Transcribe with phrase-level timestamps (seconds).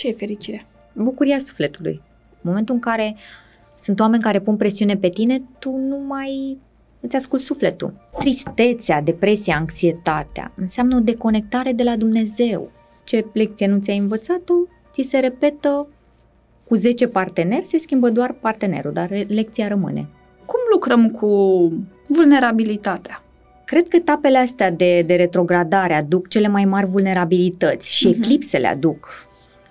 [0.00, 0.66] Ce e fericirea?
[0.92, 2.02] Bucuria sufletului.
[2.30, 3.16] În momentul în care
[3.78, 6.58] sunt oameni care pun presiune pe tine, tu nu mai
[7.00, 7.92] îți ascult sufletul.
[8.18, 12.70] Tristețea, depresia, anxietatea înseamnă o deconectare de la Dumnezeu.
[13.04, 14.54] Ce lecție nu ți-ai învățat-o,
[14.92, 15.88] ți se repetă
[16.68, 20.08] cu 10 parteneri, se schimbă doar partenerul, dar lecția rămâne.
[20.44, 21.28] Cum lucrăm cu
[22.06, 23.24] vulnerabilitatea?
[23.64, 28.16] Cred că etapele astea de, de retrogradare aduc cele mai mari vulnerabilități și uh-huh.
[28.16, 29.28] eclipsele aduc.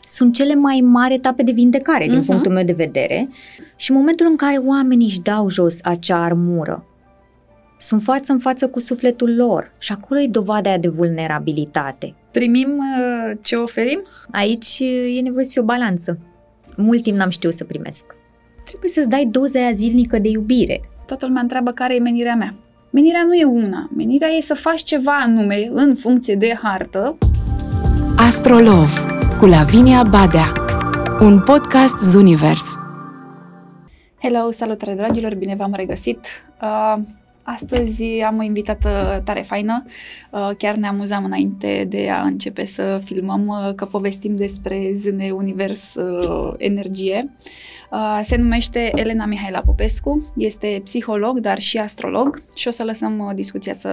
[0.10, 2.10] Sunt cele mai mari etape de vindecare, uh-huh.
[2.10, 2.26] din mhm.
[2.26, 3.30] punctul meu de vedere.
[3.76, 6.84] Și în momentul în care oamenii își dau jos acea armură,
[7.78, 12.16] sunt față în față cu sufletul lor și acolo e dovada de vulnerabilitate.
[12.32, 14.02] Primim uh, ce oferim?
[14.32, 16.20] Aici uh, e nevoie să fie o balanță.
[16.76, 18.04] Mult timp n-am știut să primesc.
[18.66, 20.82] Trebuie să-ți dai doza aia zilnică de iubire.
[21.06, 22.54] Toată lumea întreabă care e menirea mea.
[22.90, 23.90] Menirea nu e una.
[23.96, 27.18] Menirea e să faci ceva anume în funcție de hartă.
[28.18, 30.54] Astrolov cu Lavinia Badea
[31.20, 32.76] Un podcast Zunivers
[34.22, 36.26] Hello, salutare dragilor, bine v-am regăsit!
[36.62, 37.02] Uh,
[37.44, 39.86] Astăzi am o invitată tare faină,
[40.32, 45.32] uh, chiar ne amuzam înainte de a începe să filmăm uh, că povestim despre zâne
[45.32, 47.30] univers uh, energie.
[48.22, 53.74] Se numește Elena Mihaela Popescu, este psiholog, dar și astrolog și o să lăsăm discuția
[53.74, 53.90] să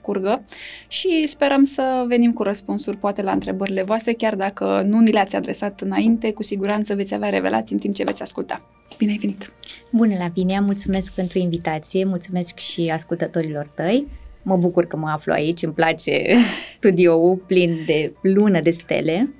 [0.00, 0.44] curgă
[0.88, 5.36] și sperăm să venim cu răspunsuri poate la întrebările voastre, chiar dacă nu ni le-ați
[5.36, 8.68] adresat înainte, cu siguranță veți avea revelații în timp ce veți asculta.
[8.98, 9.52] Bine ai venit!
[9.90, 10.60] Bună, Lavinia!
[10.60, 14.06] Mulțumesc pentru invitație, mulțumesc și ascultătorilor tăi.
[14.42, 16.34] Mă bucur că mă aflu aici, îmi place
[16.78, 19.34] studioul plin de lună de stele.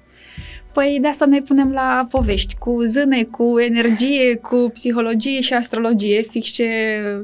[0.77, 6.22] Păi de asta ne punem la povești, cu zâne, cu energie, cu psihologie și astrologie,
[6.22, 6.66] fix ce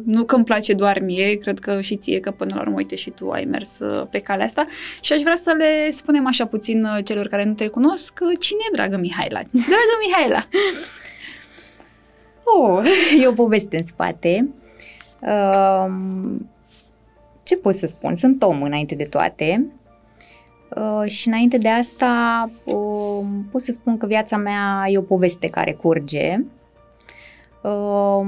[0.04, 2.94] nu că îmi place doar mie, cred că și ție, că până la urmă, uite,
[2.94, 4.66] și tu ai mers uh, pe calea asta.
[5.00, 8.38] Și aș vrea să le spunem așa puțin uh, celor care nu te cunosc, uh,
[8.38, 9.40] cine e dragă Mihaela?
[9.72, 10.48] Dragă Mihaela!
[12.44, 12.84] Oh,
[13.22, 14.48] e o poveste în spate.
[15.20, 16.50] Um,
[17.42, 18.14] ce pot să spun?
[18.14, 19.66] Sunt om înainte de toate.
[20.76, 25.48] Uh, și înainte de asta uh, pot să spun că viața mea e o poveste
[25.48, 26.38] care curge.
[27.62, 28.26] Uh,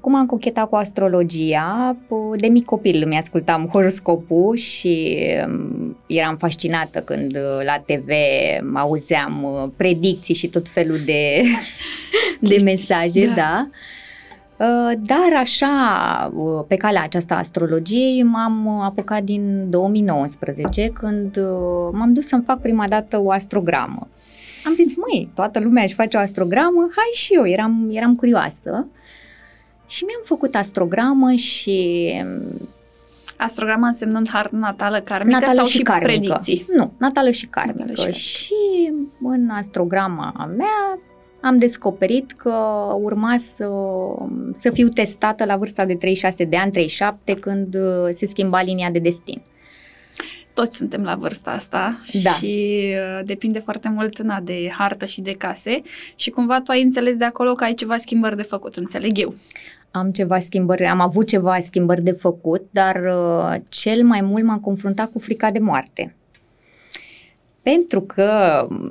[0.00, 6.36] cum am cochetat cu astrologia, uh, de mic copil mi ascultam horoscopul și um, eram
[6.36, 8.08] fascinată când uh, la TV
[8.74, 11.42] auzeam uh, predicții și tot felul de,
[12.50, 13.34] de mesaje, da.
[13.34, 13.68] da.
[14.56, 22.12] Uh, dar așa, uh, pe calea aceasta astrologiei, m-am apucat din 2019 când uh, m-am
[22.12, 24.08] dus să-mi fac prima dată o astrogramă.
[24.66, 28.86] Am zis, măi, toată lumea își face o astrogramă, hai și eu, eram, eram curioasă.
[29.86, 32.10] Și mi-am făcut astrogramă și...
[32.24, 32.68] Um,
[33.36, 36.06] astrograma însemnând har natală karmică natală sau și, și karmică.
[36.06, 36.66] predicții?
[36.76, 37.84] Nu, natală și karmică.
[37.86, 38.54] Natală și, și
[39.22, 40.98] în astrograma mea
[41.44, 42.54] am descoperit că
[43.00, 43.68] urma să,
[44.52, 48.90] să fiu testată la vârsta de 36 de ani, 37, când uh, se schimba linia
[48.90, 49.42] de destin.
[50.54, 52.30] Toți suntem la vârsta asta da.
[52.30, 55.82] și uh, depinde foarte mult na, de hartă și de case
[56.14, 59.34] și cumva tu ai înțeles de acolo că ai ceva schimbări de făcut, înțeleg eu.
[59.90, 64.60] Am ceva schimbări, am avut ceva schimbări de făcut, dar uh, cel mai mult m-am
[64.60, 66.14] confruntat cu frica de moarte
[67.64, 68.28] pentru că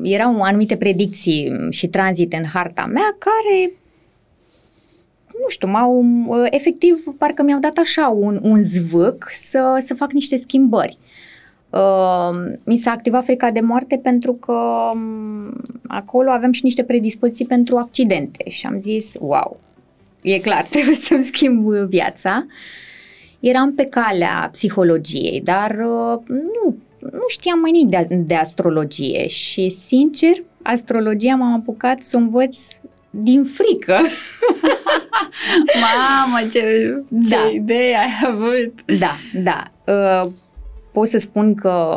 [0.01, 3.71] erau anumite predicții și tranzite în harta mea care
[5.41, 6.05] nu știu, m-au,
[6.49, 10.97] efectiv, parcă mi-au dat așa un, un zvâc să, să fac niște schimbări.
[11.69, 12.29] Uh,
[12.63, 14.53] mi s-a activat frica de moarte pentru că
[14.93, 19.59] um, acolo avem și niște predispoziții pentru accidente și am zis, wow,
[20.21, 22.45] e clar, trebuie să-mi schimb viața.
[23.39, 26.75] Eram pe calea psihologiei, dar uh, nu
[27.11, 30.31] nu știam mai nimic de, de astrologie și, sincer,
[30.61, 32.57] astrologia m-am apucat să o învăț
[33.09, 33.99] din frică.
[35.83, 36.61] Mamă, ce,
[37.29, 37.49] ce da.
[37.53, 38.97] idee ai avut!
[38.99, 39.63] Da, da.
[39.93, 40.31] Uh,
[40.91, 41.95] pot să spun că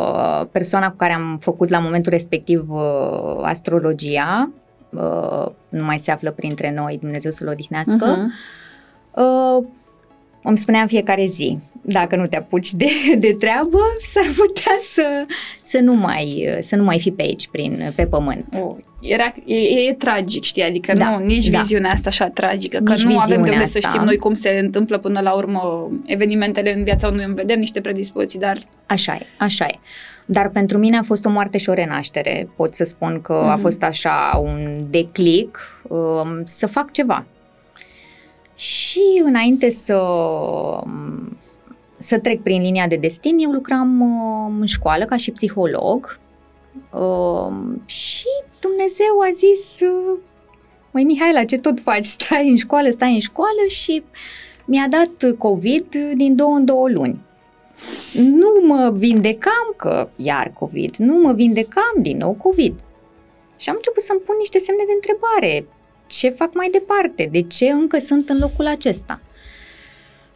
[0.53, 4.51] persoana cu care am făcut la momentul respectiv uh, astrologia,
[4.91, 9.21] uh, nu mai se află printre noi, Dumnezeu să-l odihnească, uh-huh.
[9.23, 9.65] uh,
[10.43, 13.79] îmi spunea în fiecare zi, dacă nu te apuci de, de treabă,
[14.13, 15.25] s-ar putea să,
[15.63, 18.55] să, nu mai, să nu mai fi pe aici, prin, pe pământ.
[18.61, 21.59] Oh, era, e, e, e tragic, știi, adică da, nu, nici da.
[21.59, 23.81] viziunea asta așa tragică, că nici nu avem de unde asta.
[23.81, 27.59] să știm noi cum se întâmplă până la urmă evenimentele în viața unui om, vedem
[27.59, 28.59] niște predispoziții, dar...
[28.87, 29.79] Așa e, așa e.
[30.27, 32.49] Dar pentru mine a fost o moarte și o renaștere.
[32.57, 33.51] Pot să spun că mm-hmm.
[33.51, 33.61] a mhm.
[33.61, 37.25] fost așa un declic um, să fac ceva
[38.57, 40.01] și înainte să,
[41.99, 46.19] să trec prin linia de destin, eu lucram uh, în școală ca și psiholog.
[46.93, 47.53] Uh,
[47.85, 48.27] și
[48.61, 50.19] Dumnezeu a zis, uh,
[50.91, 52.05] măi Mihaela, ce tot faci?
[52.05, 54.03] Stai în școală, stai în școală și
[54.65, 57.21] mi-a dat COVID din două în două luni.
[58.15, 62.75] Nu mă vindecam că iar COVID, nu mă vindecam din nou COVID.
[63.57, 65.67] Și am început să-mi pun niște semne de întrebare.
[66.07, 67.29] Ce fac mai departe?
[67.33, 69.21] De ce încă sunt în locul acesta?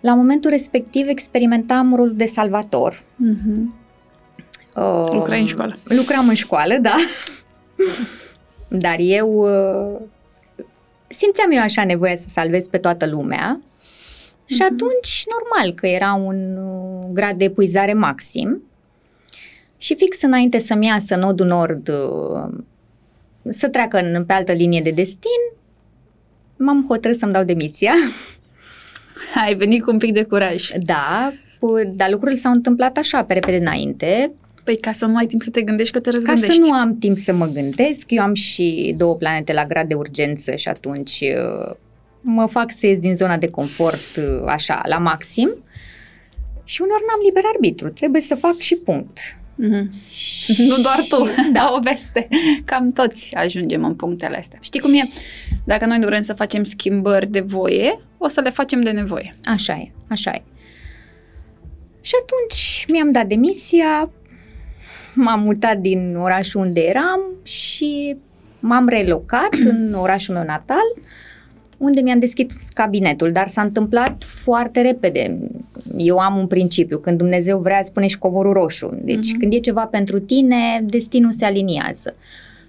[0.00, 2.94] La momentul respectiv experimentam rolul de salvator.
[2.94, 3.78] Mm-hmm.
[4.76, 5.76] Uh, Lucrai în școală.
[5.84, 6.94] Lucram în școală, da.
[8.84, 10.00] Dar eu uh,
[11.08, 13.60] simțeam eu așa nevoia să salvez pe toată lumea
[14.44, 14.72] și uh-huh.
[14.72, 18.62] atunci normal că era un uh, grad de epuizare maxim
[19.78, 22.58] și fix înainte să-mi iasă nodul nord uh,
[23.48, 25.40] să treacă în, pe altă linie de destin,
[26.56, 27.92] m-am hotărât să-mi dau demisia.
[29.34, 30.70] Ai venit cu un pic de curaj.
[30.82, 31.32] Da,
[31.94, 34.32] dar lucrurile s-au întâmplat așa, pe repede înainte.
[34.64, 36.46] Păi ca să nu ai timp să te gândești că te răzgândești.
[36.46, 39.88] Ca să nu am timp să mă gândesc, eu am și două planete la grad
[39.88, 41.74] de urgență și atunci uh,
[42.20, 45.50] mă fac să ies din zona de confort uh, așa, la maxim.
[46.64, 49.18] Și uneori n-am liber arbitru, trebuie să fac și punct.
[49.60, 49.88] Mm-hmm.
[50.68, 51.72] nu doar tu, da.
[51.76, 52.28] o veste.
[52.64, 54.58] Cam toți ajungem în punctele astea.
[54.62, 55.08] Știi cum e?
[55.64, 59.36] Dacă noi nu vrem să facem schimbări de voie, o să le facem de nevoie.
[59.44, 60.42] Așa e, așa e.
[62.00, 64.10] Și atunci mi-am dat demisia,
[65.14, 68.16] m-am mutat din orașul unde eram și
[68.60, 70.94] m-am relocat în orașul meu natal,
[71.76, 75.38] unde mi-am deschis cabinetul, dar s-a întâmplat foarte repede.
[75.96, 78.98] Eu am un principiu, când Dumnezeu vrea, spune și covorul roșu.
[79.02, 79.38] Deci uh-huh.
[79.38, 82.14] când e ceva pentru tine, destinul se aliniază.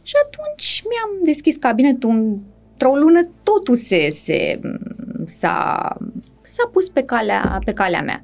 [0.03, 2.39] Și atunci mi-am deschis cabinetul
[2.71, 4.59] într-o lună, totul se, se
[5.25, 5.97] s-a,
[6.41, 8.23] s-a pus pe calea, pe calea mea.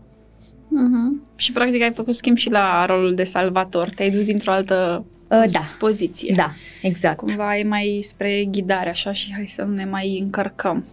[0.68, 1.28] Uh-huh.
[1.36, 3.90] Și practic ai făcut schimb și la rolul de salvator.
[3.90, 5.60] Te-ai dus dintr-o altă uh, da.
[5.80, 6.34] poziție.
[6.38, 6.52] Da,
[6.82, 7.18] exact.
[7.18, 10.86] Cumva e mai spre ghidare așa și hai să ne mai încărcăm.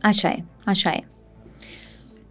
[0.00, 1.04] Așa e, așa e.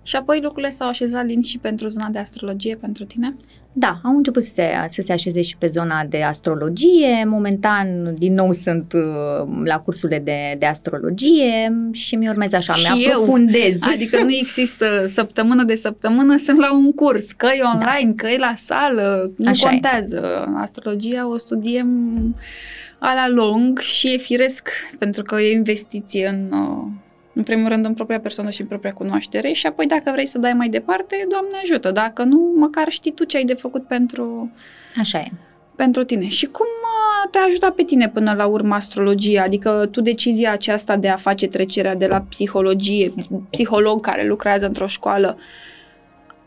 [0.03, 3.35] Și apoi lucrurile s-au așezat lin și pentru zona de astrologie pentru tine?
[3.75, 7.25] Da, au început să se, să se așeze și pe zona de astrologie.
[7.25, 13.05] Momentan, din nou, sunt uh, la cursurile de, de astrologie și mi urmez așa, mi
[13.05, 13.79] aprofundez.
[13.94, 17.71] Adică nu există săptămână de săptămână, sunt la un curs, că e da.
[17.73, 18.23] online, da.
[18.23, 20.45] că e la sală, nu așa contează.
[20.47, 20.61] E.
[20.61, 21.88] Astrologia o studiem
[23.00, 24.69] a la lung și e firesc
[25.00, 26.53] pentru că e investiție în...
[27.35, 30.25] Uh, în primul rând în propria persoană și în propria cunoaștere și apoi dacă vrei
[30.25, 31.91] să dai mai departe, Doamne ajută.
[31.91, 34.51] Dacă nu, măcar știi tu ce ai de făcut pentru...
[35.00, 35.31] Așa e.
[35.75, 36.27] Pentru tine.
[36.27, 36.65] Și cum
[37.31, 39.44] te-a ajutat pe tine până la urmă astrologia?
[39.44, 43.13] Adică tu decizia aceasta de a face trecerea de la psihologie,
[43.50, 45.38] psiholog care lucrează într-o școală,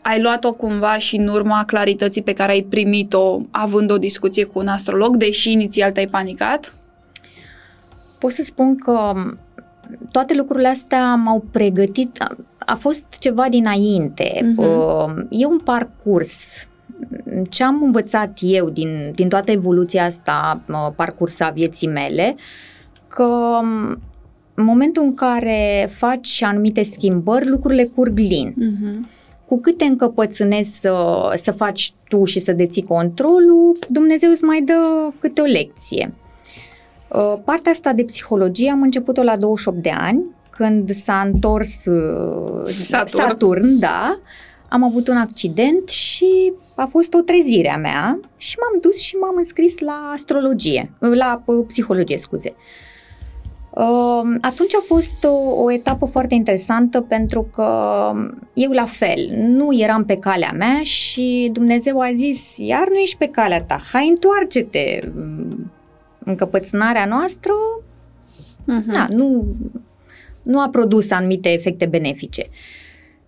[0.01, 4.59] ai luat-o cumva și în urma clarității pe care ai primit-o având o discuție cu
[4.59, 6.73] un astrolog, deși inițial te-ai panicat?
[8.19, 9.13] Pot să spun că
[10.11, 15.27] toate lucrurile astea m-au pregătit, a, a fost ceva dinainte, uh-huh.
[15.29, 16.67] e un parcurs.
[17.49, 20.61] Ce am învățat eu din, din toată evoluția asta,
[20.95, 22.35] parcurs a vieții mele,
[23.07, 23.59] că
[24.53, 28.53] în momentul în care faci anumite schimbări, lucrurile curg lin.
[28.53, 29.15] Uh-huh.
[29.45, 30.95] Cu cât te încăpățânezi să,
[31.35, 36.13] să faci tu și să deții controlul, Dumnezeu îți mai dă câte o lecție.
[37.07, 42.65] Uh, partea asta de psihologie am început-o la 28 de ani, când s-a întors uh,
[42.65, 44.19] Saturn, Saturn da,
[44.69, 49.15] am avut un accident și a fost o trezire a mea și m-am dus și
[49.15, 52.55] m-am înscris la astrologie, la uh, psihologie, scuze.
[54.41, 57.69] Atunci a fost o, o etapă foarte interesantă pentru că
[58.53, 63.17] eu la fel, nu eram pe calea mea și Dumnezeu a zis, iar nu ești
[63.17, 64.99] pe calea ta, hai întoarce-te,
[66.27, 67.51] încăpățânarea noastră
[68.61, 68.85] uh-huh.
[68.85, 69.45] na, nu,
[70.43, 72.49] nu a produs anumite efecte benefice.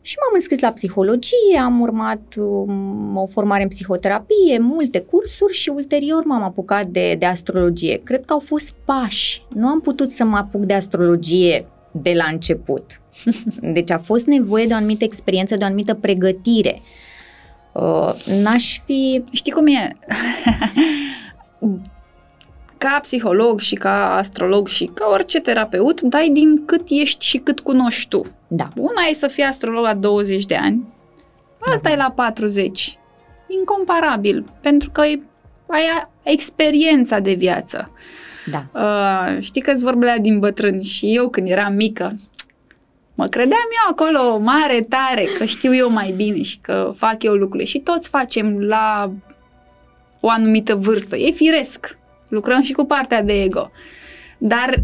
[0.02, 5.70] Și m-am înscris la psihologie, am urmat um, o formare în psihoterapie, multe cursuri și
[5.70, 8.02] ulterior m-am apucat de, de astrologie.
[8.04, 9.44] Cred că au fost pași.
[9.54, 13.02] Nu am putut să mă apuc de astrologie de la început.
[13.74, 16.82] Deci a fost nevoie de o anumită experiență, de o anumită pregătire.
[17.74, 19.24] Uh, n-aș fi...
[19.32, 19.98] Știi cum e?
[22.80, 27.60] ca psiholog și ca astrolog și ca orice terapeut, dai din cât ești și cât
[27.60, 28.22] cunoști tu.
[28.48, 28.68] Da.
[28.76, 30.84] Una e să fii astrolog la 20 de ani,
[31.60, 31.92] alta da.
[31.92, 32.98] e la 40.
[33.48, 37.92] Incomparabil, pentru că ai experiența de viață.
[38.46, 38.66] Da.
[38.74, 42.16] Uh, știi că-ți vorbele din bătrâni și eu când eram mică,
[43.16, 47.34] mă credeam eu acolo mare, tare, că știu eu mai bine și că fac eu
[47.34, 47.66] lucrurile.
[47.66, 49.12] Și toți facem la
[50.20, 51.16] o anumită vârstă.
[51.16, 51.99] E firesc.
[52.30, 53.72] Lucrăm și cu partea de ego.
[54.38, 54.84] Dar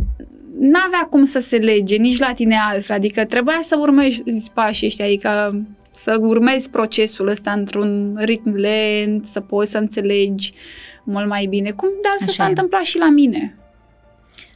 [0.59, 4.23] n-avea cum să se lege nici la tine altfel, adică trebuia să urmezi
[4.53, 10.53] pașii ăștia, adică să urmezi procesul ăsta într-un ritm lent, să poți să înțelegi
[11.03, 11.71] mult mai bine.
[11.71, 12.49] Cum de altfel Așa s-a e.
[12.49, 13.55] întâmplat și la mine.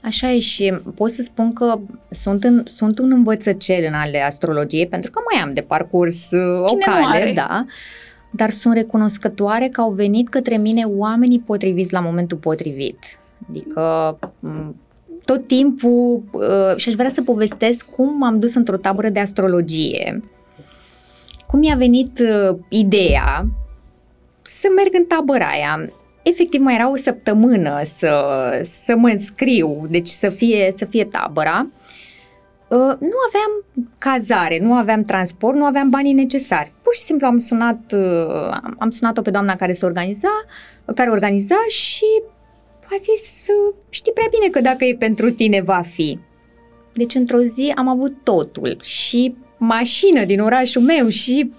[0.04, 1.80] Așa e și pot să spun că
[2.10, 6.62] sunt, în, sunt un învățăcel în ale astrologiei, pentru că mai am de parcurs uh,
[6.62, 7.32] o Cine nu cale, are?
[7.34, 7.66] da,
[8.32, 13.20] dar sunt recunoscătoare că au venit către mine oamenii potriviți la momentul potrivit.
[13.50, 14.76] Adică m,
[15.26, 20.20] tot timpul, uh, și aș vrea să povestesc cum m-am dus într-o tabără de astrologie,
[21.48, 23.48] cum mi-a venit uh, ideea
[24.42, 25.90] să merg în tabăra aia.
[26.24, 28.12] Efectiv, mai era o săptămână să,
[28.64, 31.68] să mă înscriu, deci să fie, să fie tabăra.
[32.70, 33.66] Uh, nu aveam
[33.98, 36.72] cazare, nu aveam transport, nu aveam banii necesari.
[36.82, 40.46] Pur și simplu am sunat, uh, am- am sunat-o pe doamna care se organiza,
[40.96, 42.06] care organiza și
[42.84, 46.20] a zis, uh, știi prea bine că dacă e pentru tine va fi.
[46.94, 51.52] Deci într-o zi am avut totul și mașină din orașul meu și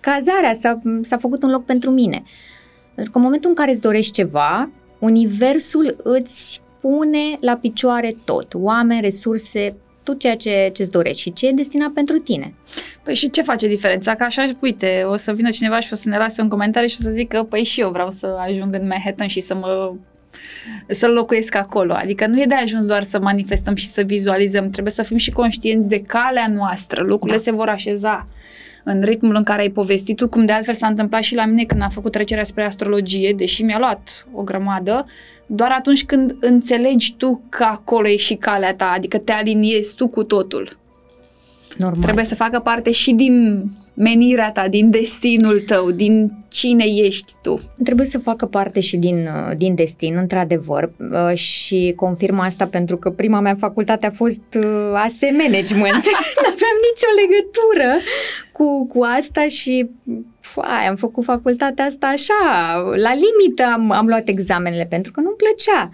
[0.00, 2.22] cazarea s-a, s-a făcut un loc pentru mine.
[2.94, 8.54] Pentru că în momentul în care îți dorești ceva, universul îți pune la picioare tot.
[8.54, 12.54] Oameni, resurse, tot ceea ce îți dorești și ce e destinat pentru tine.
[13.02, 14.14] Păi și ce face diferența?
[14.14, 16.96] Că așa, uite, o să vină cineva și o să ne lase un comentariu și
[17.00, 19.94] o să zică, păi și eu vreau să ajung în Manhattan și să mă
[20.88, 21.92] să locuiesc acolo.
[21.92, 25.30] Adică nu e de ajuns doar să manifestăm și să vizualizăm, trebuie să fim și
[25.30, 27.04] conștienți de calea noastră.
[27.04, 27.42] Lucrurile Da.
[27.42, 28.28] se vor așeza
[28.84, 31.64] în ritmul în care ai povestit tu, cum de altfel s-a întâmplat și la mine
[31.64, 35.06] când am făcut trecerea spre astrologie, deși mi-a luat o grămadă,
[35.46, 40.08] doar atunci când înțelegi tu că acolo e și calea ta, adică te aliniezi tu
[40.08, 40.78] cu totul.
[41.78, 42.02] Normal.
[42.02, 47.60] Trebuie să facă parte și din menirea ta, din destinul tău, din cine ești tu.
[47.84, 52.96] Trebuie să facă parte și din, uh, din destin, într-adevăr, uh, și confirm asta pentru
[52.96, 56.04] că prima mea facultate a fost uh, AS Management.
[56.42, 57.98] nu aveam nicio legătură
[58.52, 59.90] cu, cu asta și
[60.40, 65.36] fai, am făcut facultatea asta așa, la limită am, am luat examenele pentru că nu-mi
[65.36, 65.90] plăcea.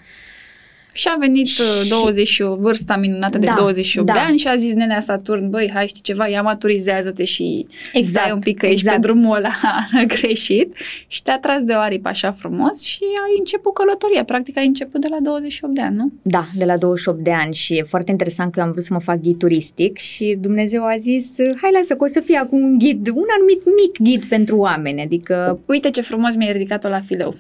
[0.97, 1.89] Și a venit Și- și...
[1.89, 4.13] 20, vârsta minunată de Da, 28 da.
[4.13, 8.25] de ani și a zis nenea Saturn, băi, hai știi ceva, ia maturizează-te și Exact,
[8.25, 9.01] stai un pic că ești exact.
[9.01, 9.53] pe drumul ăla
[10.15, 10.75] greșit
[11.07, 14.25] și te-a tras de o aripă așa frumos și ai început călătoria.
[14.25, 16.13] Practic ai început de la 28 de ani, nu?
[16.23, 18.93] Da, de la 28 de ani și e foarte interesant că eu am vrut să
[18.93, 22.63] mă fac ghid turistic și Dumnezeu a zis, hai lasă că o să fie acum
[22.63, 27.01] un ghid, un anumit mic ghid pentru oameni, adică Uite ce frumos mi-ai ridicat-o la
[27.01, 27.35] fileu.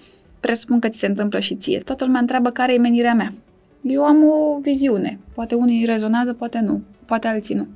[0.47, 1.79] Presupun că ți se întâmplă și ție.
[1.79, 3.33] Toată lumea întreabă care e menirea mea.
[3.83, 5.19] Eu am o viziune.
[5.35, 6.83] Poate unii rezonează, poate nu.
[7.05, 7.67] Poate alții nu.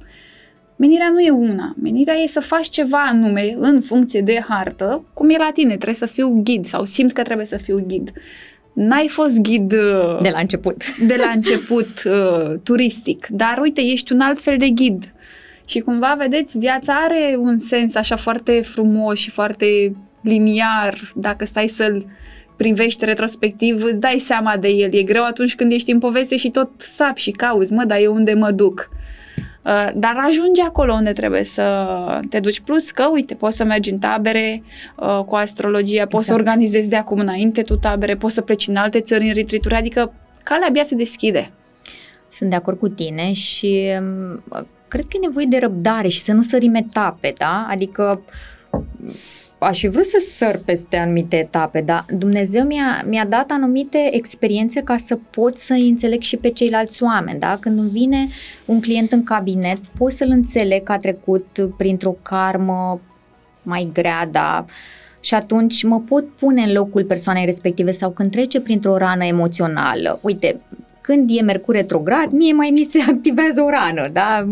[0.77, 1.75] Menirea nu e una.
[1.83, 5.69] Menirea e să faci ceva anume în funcție de hartă, cum e la tine.
[5.69, 8.13] Trebuie să fiu ghid sau simt că trebuie să fiu ghid.
[8.73, 10.97] N-ai fost ghid uh, de la început.
[11.11, 15.13] de la început uh, turistic, dar uite, ești un alt fel de ghid.
[15.67, 21.69] Și cumva, vedeți, viața are un sens așa foarte frumos și foarte liniar, dacă stai
[21.69, 22.07] să-l
[22.63, 24.95] privești retrospectiv, îți dai seama de el.
[24.95, 28.15] E greu atunci când ești în poveste și tot sapi și cauzi, mă, dar eu
[28.15, 28.89] unde mă duc?
[29.65, 31.87] Uh, Dar ajungi acolo unde trebuie să
[32.31, 32.61] te duci.
[32.61, 34.63] Plus că, uite, poți să mergi în tabere
[34.97, 36.49] uh, cu astrologia, poți să Exact.
[36.49, 40.13] organizezi de acum înainte tu tabere, poți să pleci în alte țări în retreat adică
[40.45, 41.53] calea abia se deschide.
[42.29, 44.43] Sunt de acord cu tine și m,
[44.89, 47.67] cred că e nevoie de răbdare și să nu sărim etape, da?
[47.71, 48.23] Adică
[49.59, 54.81] aș fi vrut să săr peste anumite etape, dar Dumnezeu mi-a, mi-a dat anumite experiențe
[54.83, 57.57] ca să pot să îi înțeleg și pe ceilalți oameni, da?
[57.61, 58.27] Când îmi vine
[58.67, 61.47] un client în cabinet, pot să-l înțeleg că a trecut
[61.77, 63.01] printr-o karmă
[63.63, 64.65] mai grea, da?
[65.21, 70.19] Și atunci mă pot pune în locul persoanei respective sau când trece printr-o rană emoțională.
[70.23, 70.61] Uite,
[71.11, 74.47] când e Mercur retrograd, mie mai mi se activează o rană, da?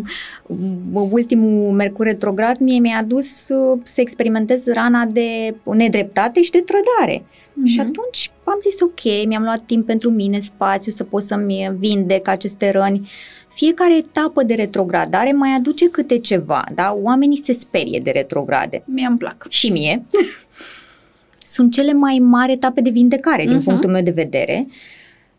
[0.93, 7.25] Ultimul Mercur retrograd mie mi-a dus uh, să experimentez rana de nedreptate și de trădare.
[7.53, 7.67] Mhm.
[7.67, 12.29] Și atunci am zis ok, mi-am luat timp pentru mine, spațiu, să pot să-mi vindec
[12.29, 13.09] aceste răni.
[13.55, 16.99] Fiecare etapă de retrogradare mai aduce câte ceva, da?
[17.03, 18.83] Oamenii se sperie de retrograde.
[18.87, 19.47] Mie îmi plac.
[19.49, 20.03] Și mie.
[21.45, 23.65] Sunt cele mai mari etape de vindecare, din Mhm.
[23.65, 24.67] punctul meu de vedere.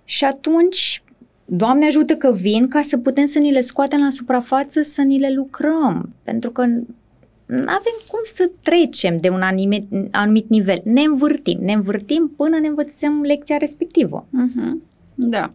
[0.05, 1.03] Și atunci,
[1.51, 5.19] Doamne ajută că vin ca să putem să ni le scoatem la suprafață, să ni
[5.19, 6.13] le lucrăm.
[6.23, 10.81] Pentru că nu avem cum să trecem de un anumit, anumit nivel.
[10.83, 14.25] Ne învârtim, ne învârtim până ne învățăm lecția respectivă.
[14.29, 14.81] Mhm.
[15.15, 15.51] Da.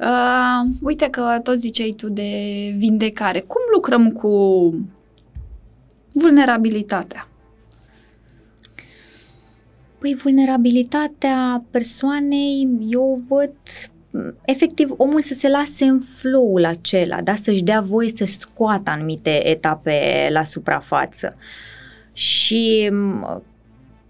[0.00, 2.30] Uh, uite că tot ziceai tu de
[2.76, 3.40] vindecare.
[3.40, 4.28] Cum lucrăm cu
[6.12, 7.28] vulnerabilitatea?
[9.98, 13.52] Păi vulnerabilitatea persoanei eu văd
[14.44, 17.34] efectiv omul să se lase în flow-ul acela, da?
[17.34, 21.34] să-și dea voie să scoată anumite etape la suprafață.
[22.12, 22.90] Și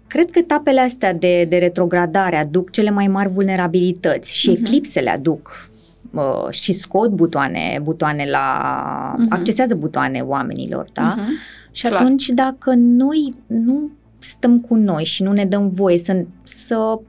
[0.07, 4.59] cred că etapele astea de, de retrogradare aduc cele mai mari vulnerabilități și uh-huh.
[4.59, 5.69] eclipsele aduc
[6.13, 9.29] uh, și scot butoane, butoane la, uh-huh.
[9.29, 11.15] accesează butoane oamenilor, da?
[11.15, 11.71] Uh-huh.
[11.71, 12.01] Și Clar.
[12.01, 16.99] atunci dacă noi nu stăm cu noi și nu ne dăm voie să, să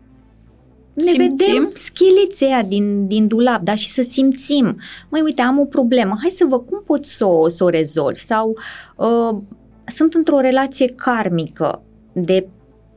[0.96, 1.36] ne simțim?
[1.36, 6.30] vedem schilițea din, din dulap, da, și să simțim, măi, uite, am o problemă, hai
[6.30, 8.56] să văd cum pot să o, să o rezolv sau
[8.96, 9.38] uh,
[9.86, 12.46] sunt într-o relație karmică de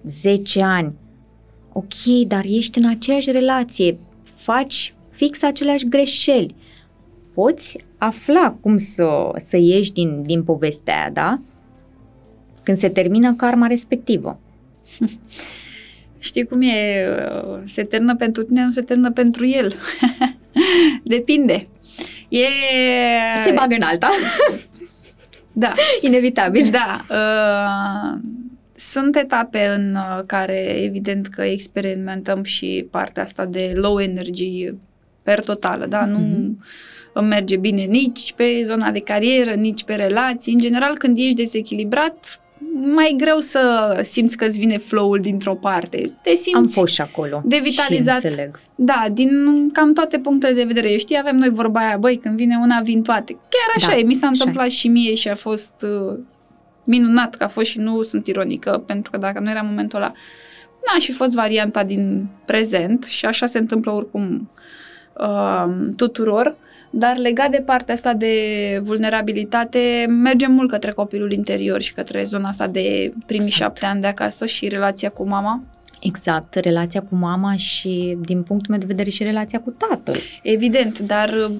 [0.06, 0.94] 10 ani.
[1.74, 3.98] Ok, dar ești în aceeași relație,
[4.36, 6.56] faci fix aceleași greșeli.
[7.34, 11.40] Poți afla cum să, să ieși din, din povestea aia, da?
[12.64, 14.40] Când se termină karma respectivă.
[16.20, 17.06] Știi cum e?
[17.66, 19.74] Se termină pentru tine, nu se termină pentru el.
[21.04, 21.68] Depinde.
[22.30, 22.46] E...
[23.44, 24.10] Se bagă în alta.
[25.52, 25.74] da.
[26.02, 26.70] Inevitabil.
[26.72, 27.06] Da.
[27.10, 28.20] Uh,
[28.76, 34.74] sunt etape în uh, care, evident, că experimentăm și partea asta de low energy
[35.24, 36.06] per totală, da?
[36.06, 36.10] Mm-hmm.
[36.10, 36.64] Nu mhm.
[37.14, 40.54] îmi merge bine nici pe zona de carieră, nici pe relații.
[40.54, 42.39] În general, când ești dezechilibrat,
[42.96, 46.02] mai greu să simți că îți vine flow-ul dintr-o parte.
[46.22, 48.20] Te simți Am fost și acolo devitalizat.
[48.20, 48.60] Și înțeleg.
[48.76, 49.30] Da, din
[49.74, 50.98] cam toate punctele de vedere.
[50.98, 53.34] Știi, avem noi vorba aia, băi, când vine una, vin toate.
[53.34, 54.76] Chiar așa da, e, mi s-a întâmplat așa.
[54.76, 56.18] și mie și a fost uh,
[56.84, 60.14] minunat că a fost și nu sunt ironică, pentru că dacă nu era momentul ăla,
[60.86, 64.50] n-aș fi fost varianta din prezent și așa se întâmplă oricum
[65.18, 66.56] uh, tuturor.
[66.90, 68.34] Dar legat de partea asta de
[68.84, 73.64] vulnerabilitate, mergem mult către copilul interior și către zona asta de primii exact.
[73.64, 75.62] șapte ani de acasă și relația cu mama.
[76.00, 80.16] Exact, relația cu mama și, din punctul meu de vedere, și relația cu tatăl.
[80.44, 81.52] Evident, dar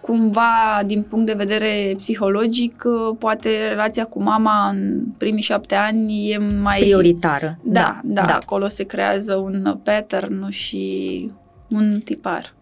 [0.00, 2.82] cumva, din punct de vedere psihologic,
[3.18, 6.80] poate relația cu mama în primii șapte ani e mai...
[6.80, 7.58] Prioritară.
[7.62, 8.34] Da, da, da, da.
[8.34, 11.30] acolo se creează un pattern și
[11.68, 12.54] un tipar.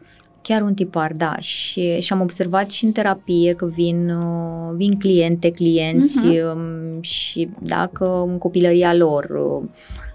[0.42, 1.36] Chiar un tipar, da.
[1.38, 7.00] Și, și am observat și în terapie că vin, uh, vin cliente, clienți uh-huh.
[7.00, 9.68] și dacă în copilăria lor uh,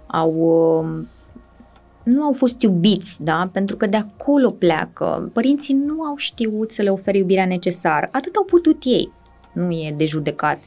[0.06, 0.32] au
[0.78, 1.08] um,
[2.04, 3.50] nu au fost iubiți, da?
[3.52, 5.30] Pentru că de acolo pleacă.
[5.32, 8.08] Părinții nu au știut să le ofere iubirea necesară.
[8.12, 9.12] Atât au putut ei.
[9.52, 10.58] Nu e de judecat.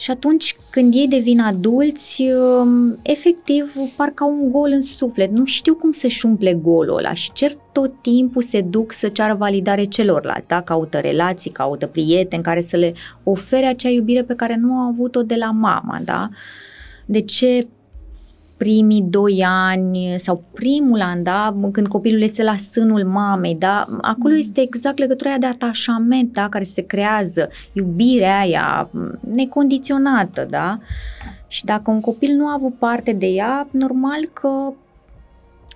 [0.00, 5.30] Și atunci când ei devin adulți, um, efectiv, parcă au un gol în suflet.
[5.30, 9.34] Nu știu cum să-și umple golul ăla și cer tot timpul se duc să ceară
[9.34, 10.60] validare celorlalți, da?
[10.60, 12.92] Caută relații, caută prieteni care să le
[13.24, 16.28] ofere acea iubire pe care nu au avut-o de la mama, da?
[17.06, 17.68] De ce
[18.60, 24.34] primii doi ani sau primul an, da, când copilul este la sânul mamei, da, acolo
[24.34, 24.40] mm.
[24.40, 28.90] este exact legătura aia de atașament, da, care se creează, iubirea aia
[29.34, 30.78] necondiționată, da,
[31.48, 34.72] și dacă un copil nu a avut parte de ea, normal că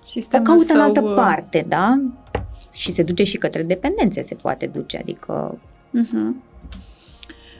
[0.05, 0.75] Sistemul o caută său...
[0.75, 2.01] în altă uh, parte, da,
[2.73, 5.57] și se duce și către dependențe, se poate duce, adică...
[5.99, 6.53] Uh-huh.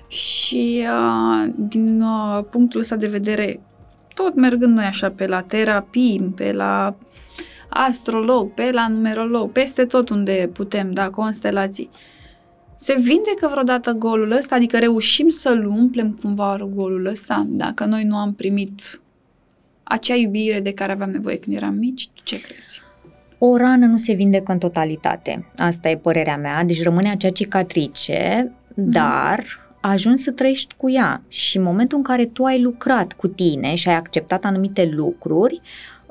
[0.07, 3.59] Și uh, din uh, punctul ăsta de vedere,
[4.15, 6.95] tot mergând noi așa pe la terapii, pe la
[7.69, 11.89] astrolog, pe la numerolog, peste tot unde putem, da, constelații.
[12.77, 14.55] Se vindecă vreodată golul ăsta?
[14.55, 19.01] Adică reușim să-l umplem cumva golul ăsta dacă noi nu am primit
[19.83, 22.07] acea iubire de care aveam nevoie când eram mici?
[22.13, 22.81] Tu ce crezi?
[23.37, 25.51] O rană nu se vindecă în totalitate.
[25.57, 26.63] Asta e părerea mea.
[26.63, 28.73] Deci rămâne acea cicatrice, mm-hmm.
[28.75, 33.27] dar ajungi să trăiești cu ea și în momentul în care tu ai lucrat cu
[33.27, 35.61] tine și ai acceptat anumite lucruri,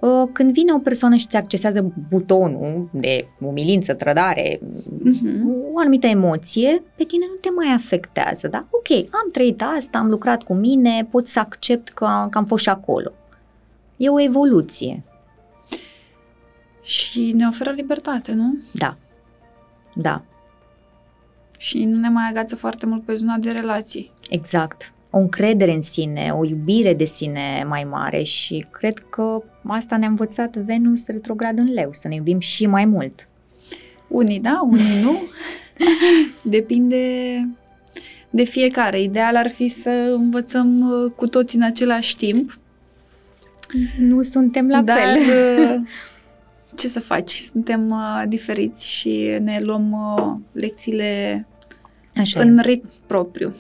[0.01, 5.73] uh, când vine o persoană și ți accesează butonul de umilință, trădare, uh-huh.
[5.73, 8.67] o anumită emoție, pe tine nu te mai afectează, da?
[8.71, 12.63] Ok, am trăit asta, am lucrat cu mine, pot să accept că, că am fost
[12.63, 13.13] și acolo.
[13.97, 15.03] E o evoluție.
[16.83, 18.59] Și ne oferă libertate, nu?
[18.73, 18.97] Da.
[19.95, 20.23] Da
[21.59, 24.11] și nu ne mai agață foarte mult pe zona de relații.
[24.31, 24.93] Exact.
[25.11, 30.09] O încredere în sine, o iubire de sine mai mare și cred că asta ne-a
[30.09, 33.29] învățat Venus retrograd în leu, să ne iubim și mai mult.
[34.09, 35.23] Unii da, unii nu.
[36.57, 37.05] Depinde
[38.31, 39.03] de fiecare.
[39.03, 42.59] Ideal ar fi să învățăm uh, cu toți în același timp.
[43.99, 45.17] Nu suntem la dar, fel.
[46.75, 47.31] Uh, ce să faci?
[47.31, 51.47] Suntem uh, diferiți și ne luăm uh, lecțiile
[52.17, 52.63] Așa în e.
[52.63, 53.55] ritm propriu.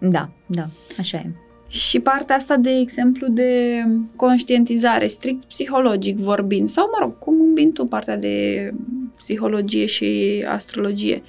[0.00, 0.66] Da, da,
[0.98, 1.30] așa e.
[1.68, 3.82] Și partea asta, de exemplu, de
[4.16, 8.70] conștientizare, strict psihologic vorbind, sau, mă rog, cum îmbin tu partea de
[9.16, 11.22] psihologie și astrologie,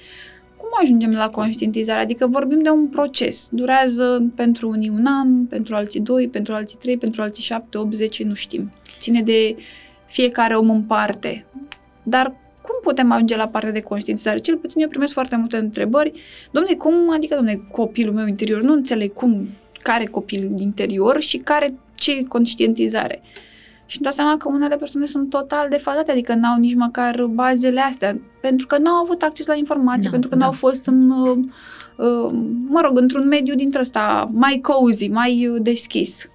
[0.56, 2.00] cum ajungem la conștientizare?
[2.00, 3.48] Adică vorbim de un proces.
[3.50, 7.94] Durează pentru unii un an, pentru alții doi, pentru alții trei, pentru alții șapte, opt,
[7.94, 8.70] zece, nu știm.
[8.98, 9.56] Ține de
[10.10, 11.44] fiecare om în parte.
[12.02, 14.38] Dar cum putem ajunge la partea de conștientizare?
[14.38, 16.20] Cel puțin eu primesc foarte multe întrebări.
[16.50, 19.48] Domne, cum, adică, domne, copilul meu interior, nu înțeleg cum,
[19.82, 23.22] care copil interior și care, ce conștientizare.
[23.86, 27.80] Și îmi dau seama că unele persoane sunt total defazate, adică n-au nici măcar bazele
[27.80, 30.44] astea, pentru că n-au avut acces la informații, da, pentru că da.
[30.44, 31.38] n-au fost în, uh,
[31.96, 32.30] uh,
[32.68, 36.28] mă rog, într-un mediu dintre ăsta mai cozy, mai uh, deschis.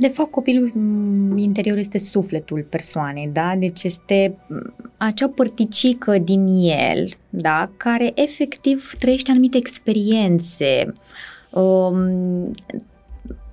[0.00, 3.54] De fapt, copilul mm, interior este sufletul persoanei, da?
[3.58, 6.46] Deci este mm, acea părticică din
[6.90, 7.70] el, da?
[7.76, 10.92] Care efectiv trăiește anumite experiențe,
[11.50, 12.52] um,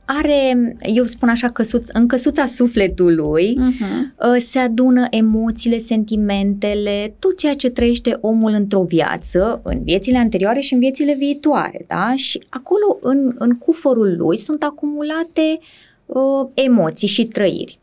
[0.05, 4.37] are, eu spun așa, căsuț, în căsuța sufletului uh-huh.
[4.37, 10.73] se adună emoțiile, sentimentele, tot ceea ce trăiește omul într-o viață, în viețile anterioare și
[10.73, 12.13] în viețile viitoare, da?
[12.15, 15.85] Și acolo, în, în cufărul lui, sunt acumulate uh,
[16.53, 17.79] emoții și trăiri.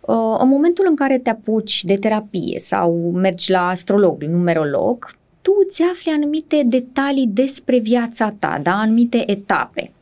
[0.00, 5.10] Uh, în momentul în care te apuci de terapie sau mergi la astrolog, numerolog,
[5.42, 8.72] tu îți afli anumite detalii despre viața ta, da?
[8.72, 9.92] anumite etape.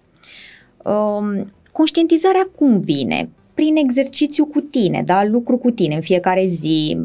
[0.84, 3.28] Um, conștientizarea cum vine?
[3.54, 5.24] Prin exercițiu cu tine, da?
[5.24, 6.98] lucru cu tine în fiecare zi.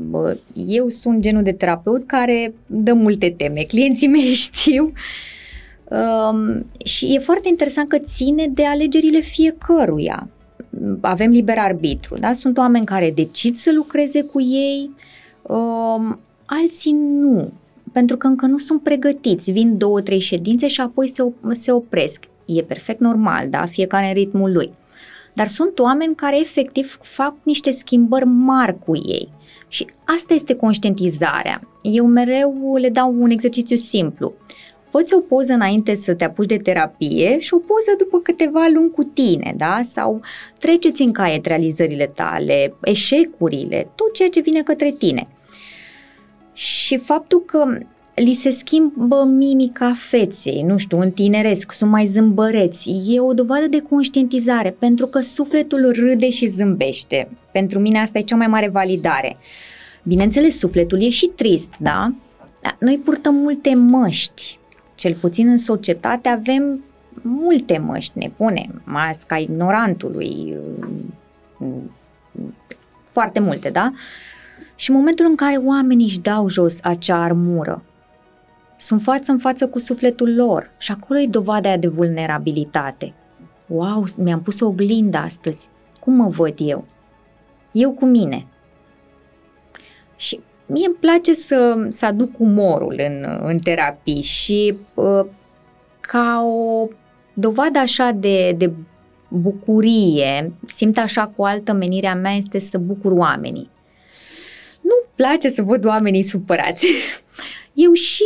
[0.68, 3.62] Eu sunt genul de terapeut care dă multe teme.
[3.62, 4.92] Clienții mei știu
[5.90, 10.28] Um, și e foarte interesant că ține de alegerile fiecăruia.
[11.02, 12.34] Avem liber arbitru, da?
[12.34, 14.92] Sunt oameni care decid să lucreze cu ei,
[15.42, 17.52] um, alții nu,
[17.92, 19.52] pentru că încă nu sunt pregătiți.
[19.52, 22.24] Vin două, trei ședințe și apoi se, op- se opresc.
[22.46, 23.66] E perfect normal, da?
[23.66, 24.72] Fiecare în ritmul lui.
[25.34, 29.30] Dar sunt oameni care efectiv fac niște schimbări mari cu ei.
[29.68, 31.62] Și asta este conștientizarea.
[31.82, 34.34] Eu mereu le dau un exercițiu simplu.
[34.96, 38.92] Fă-ți o poză înainte să te apuci de terapie și o poză după câteva luni
[38.92, 39.80] cu tine, da?
[39.84, 40.22] Sau
[40.60, 45.28] treceți în caiet realizările tale, eșecurile, tot ceea ce vine către tine.
[46.54, 47.78] Și faptul că
[48.16, 52.92] li se schimbă mimica feței, nu știu, în tineresc, sunt mai zâmbăreți.
[53.08, 57.30] E o dovadă de conștientizare, pentru că sufletul râde și zâmbește.
[57.52, 59.38] Pentru mine asta e cea mai mare validare.
[60.04, 62.14] Bineînțeles, sufletul e și trist, da?
[62.80, 64.60] Noi purtăm multe măști,
[64.96, 66.84] cel puțin în societate avem
[67.22, 70.58] multe măști, ne punem, masca ignorantului,
[73.04, 73.92] foarte multe, da?
[74.76, 77.84] Și în momentul în care oamenii își dau jos acea armură,
[78.78, 83.14] sunt față în față cu sufletul lor și acolo e dovada aia de vulnerabilitate.
[83.68, 85.70] Wow, mi-am pus o oglindă astăzi.
[86.00, 86.86] Cum mă văd eu?
[87.72, 88.46] Eu cu mine.
[90.16, 95.26] Și mie îmi place să, să aduc umorul în, în terapii și uh,
[96.00, 96.88] ca o
[97.34, 98.72] dovadă așa de, de
[99.28, 103.70] bucurie, simt așa cu altă menirea mea este să bucur oamenii.
[104.82, 106.88] Nu place să văd oamenii supărați.
[107.74, 108.24] Eu și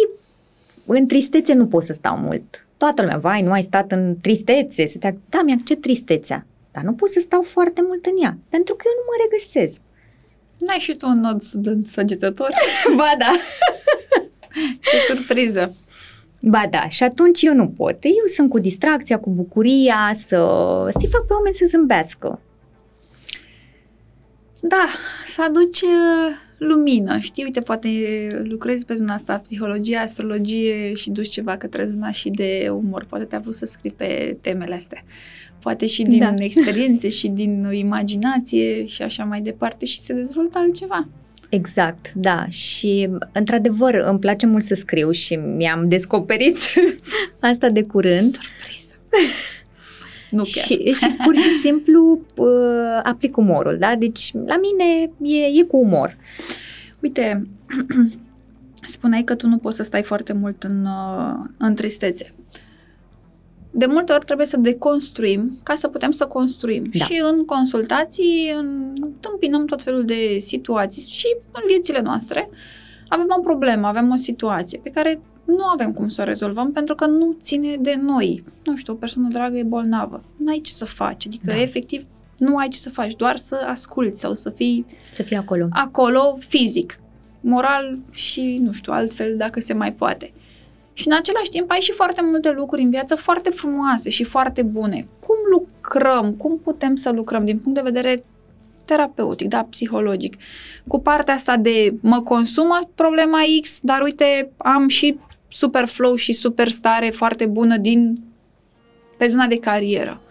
[0.86, 2.66] în tristețe nu pot să stau mult.
[2.78, 5.14] Toată lumea, vai, nu ai stat în tristețe, să te...
[5.30, 8.94] Da, mi-accept tristețea, dar nu pot să stau foarte mult în ea, pentru că eu
[8.96, 9.82] nu mă regăsesc.
[10.68, 12.50] N-ai și tu un nod în săgetător?
[12.98, 13.32] ba da!
[14.82, 15.76] Ce surpriză!
[16.42, 17.98] Ba da, și atunci eu nu pot.
[18.04, 20.36] Eu sunt cu distracția, cu bucuria, să,
[20.90, 22.40] să fac pe oameni să zâmbească.
[24.62, 24.88] Da,
[25.26, 25.86] să aduce
[26.58, 27.44] lumină, știi?
[27.44, 27.90] Uite, poate
[28.44, 33.06] lucrezi pe zona asta, psihologie, astrologie și duci ceva către zona și de umor.
[33.10, 35.04] Poate te-a pus să scrii pe temele astea
[35.62, 36.34] poate și din da.
[36.38, 41.08] experiențe și din imaginație și așa mai departe și se dezvoltă altceva.
[41.50, 42.46] Exact, da.
[42.50, 46.58] Și, într-adevăr, îmi place mult să scriu și mi-am descoperit
[47.40, 48.32] asta de curând.
[48.32, 48.96] Surpriză!
[50.38, 50.64] nu chiar.
[50.64, 52.48] Și, și pur și simplu uh,
[53.04, 53.96] aplic umorul, da?
[53.96, 56.18] Deci, la mine e, e cu umor.
[57.00, 57.48] Uite,
[58.86, 62.34] spuneai că tu nu poți să stai foarte mult în, uh, în tristețe
[63.72, 66.84] de multe ori trebuie să deconstruim ca să putem să construim.
[66.94, 67.06] Da.
[67.06, 68.54] Și în consultații
[69.02, 72.50] întâmpinăm tot felul de situații și în viețile noastre
[73.08, 76.96] avem o problemă, avem o situație pe care nu avem cum să o rezolvăm pentru
[76.96, 78.44] că nu ține de noi.
[78.64, 80.24] Nu știu, o persoană dragă e bolnavă.
[80.38, 81.26] Nu ai ce să faci.
[81.26, 81.62] Adică, da.
[81.62, 82.06] efectiv,
[82.38, 84.86] nu ai ce să faci, doar să asculți sau să fii...
[85.14, 85.68] Să fii acolo.
[85.70, 87.00] Acolo, fizic,
[87.42, 90.32] moral și, nu știu, altfel, dacă se mai poate.
[91.00, 94.62] Și în același timp ai și foarte multe lucruri în viață foarte frumoase și foarte
[94.62, 95.08] bune.
[95.20, 96.34] Cum lucrăm?
[96.34, 98.24] Cum putem să lucrăm din punct de vedere
[98.86, 100.38] terapeutic, da, psihologic,
[100.88, 106.34] cu partea asta de mă consumă problema X, dar uite, am și super flow și
[106.34, 108.24] super stare foarte bună din
[109.18, 110.22] pe zona de carieră.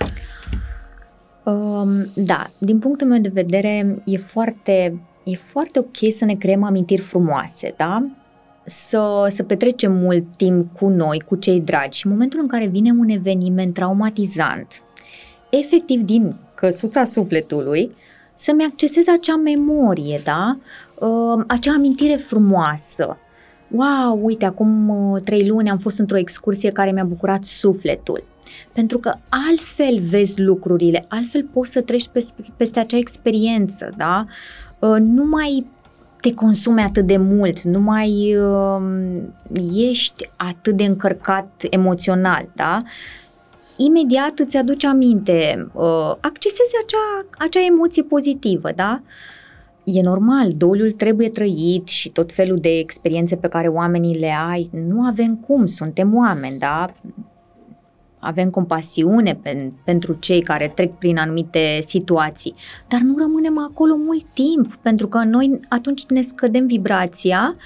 [1.44, 6.62] Um, da, din punctul meu de vedere e foarte, e foarte ok să ne creăm
[6.62, 8.04] amintiri frumoase, da?
[8.68, 12.66] Să, să petrecem mult timp cu noi, cu cei dragi și în momentul în care
[12.66, 14.82] vine un eveniment traumatizant,
[15.50, 17.94] efectiv din căsuța sufletului,
[18.34, 20.58] să-mi accesez acea memorie, da?
[20.94, 23.16] Uh, acea amintire frumoasă.
[23.70, 28.24] Wow, uite, acum uh, trei luni am fost într-o excursie care mi-a bucurat sufletul.
[28.72, 29.14] Pentru că
[29.48, 34.26] altfel vezi lucrurile, altfel poți să treci peste, peste acea experiență, da?
[34.80, 35.66] Uh, nu mai
[36.20, 38.82] te consume atât de mult, nu mai uh,
[39.90, 42.82] ești atât de încărcat emoțional, da?
[43.76, 49.02] Imediat îți aduce aminte, uh, accesezi acea, acea emoție pozitivă, da?
[49.84, 54.70] E normal, doliul trebuie trăit și tot felul de experiențe pe care oamenii le ai,
[54.72, 56.94] nu avem cum, suntem oameni, da?
[58.18, 62.54] Avem compasiune pen, pentru cei care trec prin anumite situații,
[62.88, 67.56] dar nu rămânem acolo mult timp, pentru că noi atunci ne scădem vibrația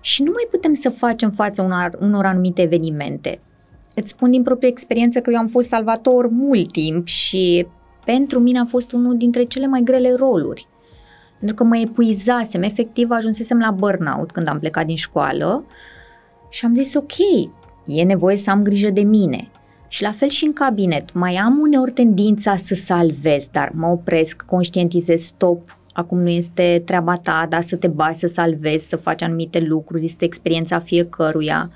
[0.00, 3.40] și nu mai putem să facem față unor, unor anumite evenimente.
[3.94, 7.66] Îți spun din proprie experiență că eu am fost salvator mult timp și
[8.04, 10.66] pentru mine a fost unul dintre cele mai grele roluri.
[11.38, 15.64] Pentru că mă epuizasem, efectiv ajunsesem la burnout când am plecat din școală
[16.48, 17.18] și am zis ok,
[17.86, 19.48] e nevoie să am grijă de mine–
[19.94, 24.42] și la fel și în cabinet, mai am uneori tendința să salvez, dar mă opresc,
[24.42, 29.22] conștientizez, stop, acum nu este treaba ta, dar să te bagi, să salvezi, să faci
[29.22, 31.70] anumite lucruri, este experiența fiecăruia.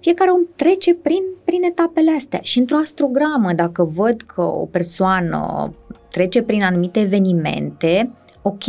[0.00, 5.72] Fiecare om trece prin, prin etapele astea și într-o astrogramă, dacă văd că o persoană
[6.10, 8.64] trece prin anumite evenimente, ok,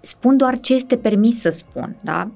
[0.00, 2.30] spun doar ce este permis să spun, da?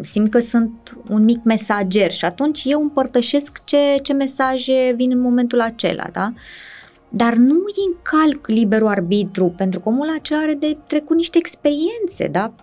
[0.00, 5.20] Simt că sunt un mic mesager și atunci eu împărtășesc ce, ce mesaje vin în
[5.20, 6.32] momentul acela, da?
[7.08, 12.28] Dar nu îi încalc liberul arbitru, pentru că omul acela are de trecut niște experiențe,
[12.30, 12.54] da?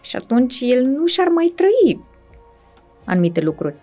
[0.00, 2.00] Și atunci el nu și-ar mai trăi
[3.04, 3.74] anumite lucruri.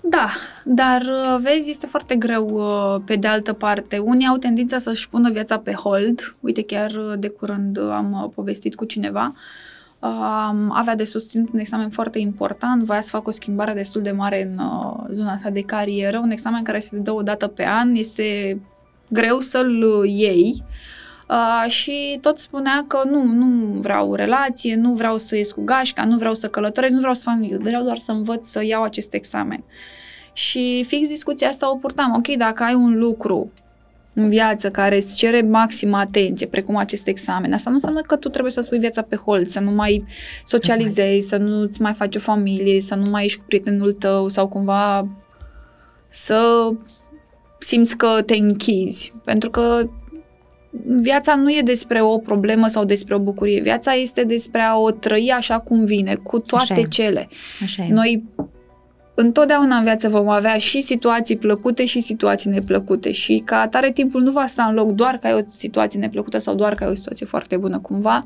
[0.00, 0.28] Da,
[0.64, 3.98] dar uh, vezi, este foarte greu uh, pe de altă parte.
[3.98, 6.36] Unii au tendința să-și pună viața pe hold.
[6.40, 9.40] Uite, chiar uh, de curând am povestit cu cineva uh,
[10.00, 14.10] Um, avea de susținut un examen foarte important, voia să facă o schimbare destul de
[14.10, 17.66] mare în uh, zona asta de carieră, un examen care se dă o dată pe
[17.66, 18.60] an, este
[19.08, 20.64] greu să-l iei.
[21.28, 26.04] Uh, și tot spunea că nu, nu vreau relație, nu vreau să ies cu gașca,
[26.04, 28.82] nu vreau să călătoresc, nu vreau să fac nimic, vreau doar să învăț să iau
[28.82, 29.64] acest examen.
[30.32, 32.14] Și fix discuția asta o purtam.
[32.14, 33.52] Ok, dacă ai un lucru
[34.18, 38.28] în viață care îți cere maximă atenție, precum acest examen, asta nu înseamnă că tu
[38.28, 40.04] trebuie să spui viața pe hold, să nu mai
[40.44, 44.48] socializezi, să nu-ți mai faci o familie, să nu mai ești cu prietenul tău sau
[44.48, 45.06] cumva
[46.08, 46.70] să
[47.58, 49.12] simți că te închizi.
[49.24, 49.88] Pentru că
[51.00, 53.60] viața nu e despre o problemă sau despre o bucurie.
[53.60, 57.28] Viața este despre a o trăi așa cum vine, cu toate așa cele.
[57.62, 57.92] Așa e.
[57.92, 58.24] Noi
[59.20, 64.22] întotdeauna în viață vom avea și situații plăcute și situații neplăcute și ca atare timpul
[64.22, 66.90] nu va sta în loc doar că ai o situație neplăcută sau doar că ai
[66.90, 68.24] o situație foarte bună cumva.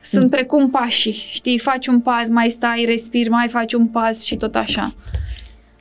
[0.00, 0.28] Sunt mm.
[0.28, 4.54] precum pașii, știi, faci un pas, mai stai, respiri, mai faci un pas și tot
[4.54, 4.92] așa.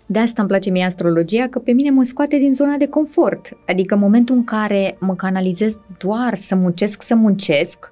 [0.06, 3.58] De asta îmi place mie astrologia, că pe mine mă scoate din zona de confort.
[3.68, 7.92] Adică în momentul în care mă canalizez doar să muncesc, să muncesc,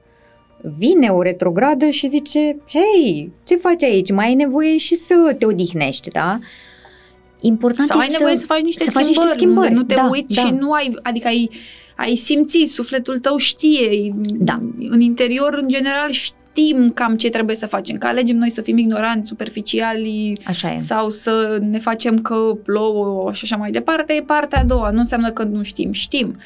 [0.77, 4.11] vine o retrogradă și zice, hei, ce faci aici?
[4.11, 6.39] Mai ai nevoie și să te odihnești, da?
[7.41, 9.93] Important Sau ai să, nevoie să faci niște, să schimbări, faci niște schimbări, nu te
[9.93, 10.41] da, uiți da.
[10.41, 11.49] și nu ai, adică ai,
[11.95, 14.61] ai simțit, sufletul tău știe, da.
[14.77, 18.77] în interior, în general, știm cam ce trebuie să facem, că alegem noi să fim
[18.77, 20.77] ignoranți, superficiali așa e.
[20.77, 24.99] sau să ne facem că plouă și așa mai departe, e partea a doua, nu
[24.99, 26.27] înseamnă că nu știm, știm.
[26.27, 26.43] Uh,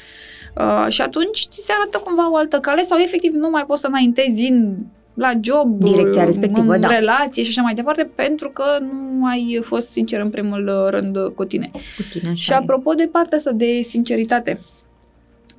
[0.88, 3.86] și atunci ți se arată cumva o altă cale sau efectiv nu mai poți să
[3.86, 4.76] înaintezi în
[5.14, 6.88] la job, direcția respectivă, în da.
[6.88, 11.44] relație și așa mai departe, pentru că nu ai fost sincer în primul rând cu
[11.44, 11.70] tine.
[11.72, 12.94] Cu tine, așa Și apropo e.
[12.94, 14.58] de partea asta de sinceritate,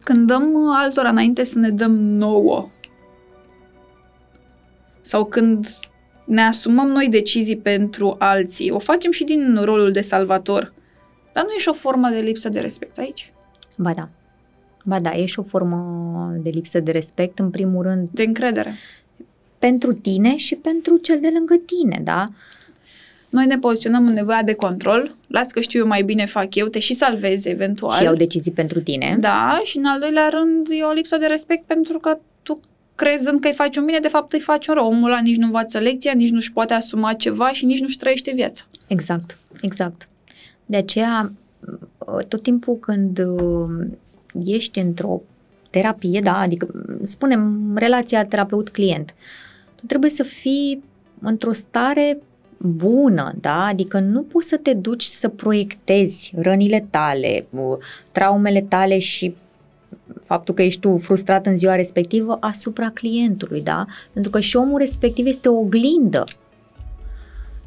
[0.03, 2.69] când dăm altora înainte să ne dăm nouă
[5.01, 5.67] sau când
[6.25, 10.73] ne asumăm noi decizii pentru alții, o facem și din rolul de salvator.
[11.33, 13.33] Dar nu e și o formă de lipsă de respect aici?
[13.77, 14.09] Ba da.
[14.83, 18.09] Ba da, e și o formă de lipsă de respect, în primul rând.
[18.11, 18.73] De încredere.
[19.59, 22.29] pentru tine și pentru cel de lângă tine, da?
[23.29, 26.67] Noi ne poziționăm în nevoia de control, las că știu eu mai bine, fac eu,
[26.67, 27.97] te și salvezi eventual.
[27.97, 29.17] Și iau decizii pentru tine.
[29.19, 32.59] Da, și în al doilea rând e o lipsă de respect pentru că tu
[32.95, 34.87] crezând că îi faci un bine, de fapt îi faci un rău.
[34.87, 38.31] Omul ăla nici nu învață lecția, nici nu-și poate asuma ceva și nici nu-și trăiește
[38.35, 38.63] viața.
[38.87, 40.07] Exact, exact.
[40.65, 41.31] De aceea,
[42.27, 43.87] tot timpul când uh,
[44.45, 45.21] ești într-o
[45.69, 46.67] terapie, da, adică
[47.01, 49.15] spunem relația terapeut-client,
[49.75, 50.83] tu trebuie să fii
[51.21, 52.17] într-o stare
[52.57, 53.65] bună, da?
[53.65, 57.47] Adică nu poți să te duci să proiectezi rănile tale,
[58.11, 59.35] traumele tale și
[60.21, 63.85] faptul că ești tu frustrat în ziua respectivă asupra clientului, da?
[64.13, 66.23] Pentru că și omul respectiv este o oglindă.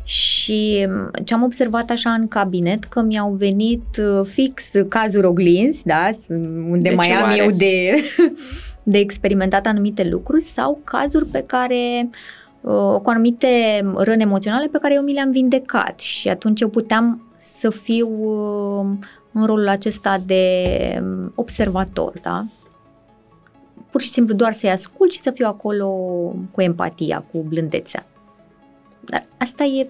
[0.04, 0.86] Și
[1.24, 6.08] ce am observat așa în cabinet, că mi-au venit uh, fix cazuri oglinzi, da?
[6.70, 7.42] Unde de mai am oare?
[7.42, 7.94] eu de,
[8.92, 12.10] de experimentat anumite lucruri sau cazuri pe care uh,
[12.62, 17.32] Uh, cu anumite răni emoționale pe care eu mi le-am vindecat și atunci eu puteam
[17.36, 18.86] să fiu uh,
[19.32, 20.64] în rolul acesta de
[21.02, 22.44] um, observator, da?
[23.90, 25.88] Pur și simplu doar să-i ascult și să fiu acolo
[26.50, 28.06] cu empatia, cu blândețea.
[29.04, 29.88] Dar asta e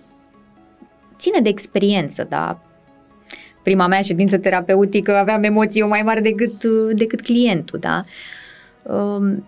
[1.18, 2.60] ține de experiență, da?
[3.62, 8.04] Prima mea ședință terapeutică aveam emoții mai mari decât, uh, decât clientul, da?
[8.82, 9.44] Um,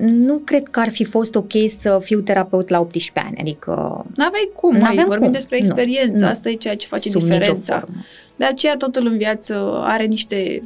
[0.00, 4.04] nu cred că ar fi fost ok să fiu terapeut la 18 ani, adică...
[4.14, 5.32] N-aveai cum, n vorbim cum.
[5.32, 6.54] despre experiență, nu, asta nu.
[6.54, 7.88] e ceea ce face Sub diferența.
[8.36, 10.62] De aceea totul în viață are niște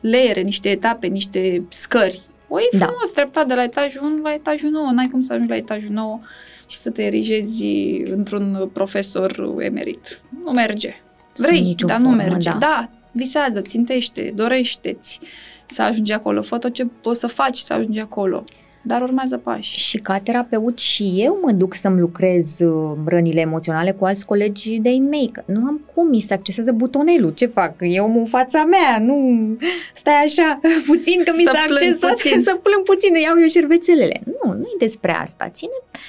[0.00, 2.20] leere, niște etape, niște scări.
[2.48, 2.86] O e da.
[2.86, 3.20] frumos, da.
[3.20, 6.20] treptat de la etajul 1 la etajul 9, n-ai cum să ajungi la etajul 9
[6.66, 7.64] și să te erigezi
[8.04, 10.20] într-un profesor emerit.
[10.44, 10.94] Nu merge.
[11.36, 12.48] Vrei, dar formă, nu merge.
[12.48, 12.56] Da.
[12.58, 15.20] da, visează, țintește, dorește-ți
[15.66, 18.44] să ajungi acolo, fă tot ce poți să faci să ajungi acolo
[18.86, 19.78] dar urmează pași.
[19.78, 24.78] Și ca terapeut și eu mă duc să-mi lucrez uh, rănile emoționale cu alți colegi
[24.78, 27.74] de-ai mei, că nu am cum, mi se accesează butonelul, ce fac?
[27.78, 29.46] Eu în fața mea, nu
[29.94, 32.42] stai așa puțin că mi s-a accesat, puțin.
[32.48, 34.20] să plâng puțin, iau eu șervețelele.
[34.24, 36.00] Nu, nu e despre asta, ține uh,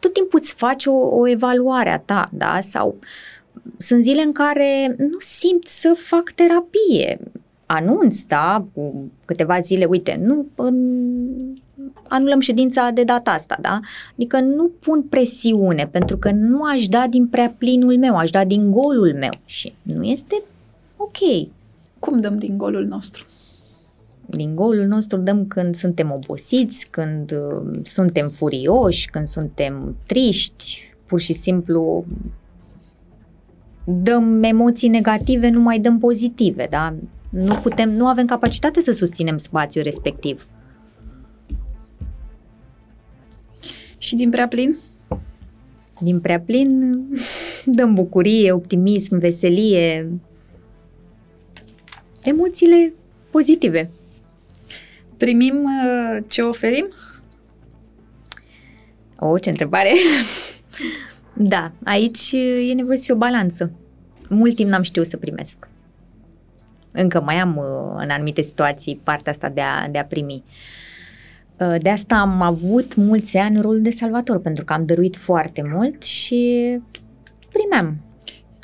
[0.00, 2.60] tot timpul îți faci o, o evaluare a ta, da?
[2.60, 2.98] Sau
[3.78, 7.18] sunt zile în care nu simt să fac terapie
[7.66, 10.46] anunț, da, cu câteva zile, uite, nu
[12.08, 13.80] anulăm ședința de data asta, da?
[14.12, 18.44] Adică nu pun presiune, pentru că nu aș da din prea plinul meu, aș da
[18.44, 20.42] din golul meu și nu este
[20.96, 21.48] ok.
[21.98, 23.24] Cum dăm din golul nostru?
[24.30, 31.20] Din golul nostru dăm când suntem obosiți, când uh, suntem furioși, când suntem triști, pur
[31.20, 32.04] și simplu
[33.84, 36.94] dăm emoții negative, nu mai dăm pozitive, da?
[37.30, 40.46] Nu putem, nu avem capacitate să susținem spațiul respectiv.
[43.98, 44.76] Și din prea plin?
[46.00, 46.98] Din prea plin
[47.64, 50.12] dăm bucurie, optimism, veselie,
[52.24, 52.92] emoțiile
[53.30, 53.90] pozitive.
[55.20, 56.86] Primim uh, ce oferim?
[59.18, 59.92] O, ce întrebare!
[61.52, 62.32] da, aici
[62.68, 63.72] e nevoie să fie o balanță.
[64.28, 65.68] Mult timp n-am știut să primesc.
[66.92, 70.44] Încă mai am uh, în anumite situații partea asta de a, de a primi.
[71.58, 75.62] Uh, de asta am avut mulți ani rolul de salvator, pentru că am dăruit foarte
[75.72, 76.78] mult și
[77.52, 77.96] primeam.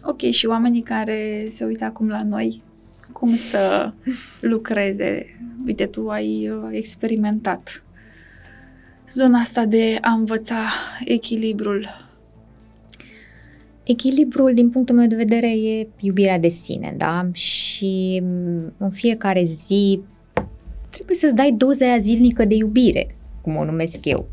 [0.02, 2.62] Ok, și oamenii care se uită acum la noi,
[3.18, 3.92] cum să
[4.40, 5.26] lucreze?
[5.66, 7.84] Uite, tu ai uh, experimentat
[9.08, 10.68] zona asta de a învăța
[11.04, 12.04] echilibrul
[13.82, 17.28] Echilibrul, din punctul meu de vedere, e iubirea de sine, da?
[17.32, 20.00] Și mm, în fiecare zi
[20.90, 24.28] trebuie să-ți dai doza aia zilnică de iubire, cum o numesc eu.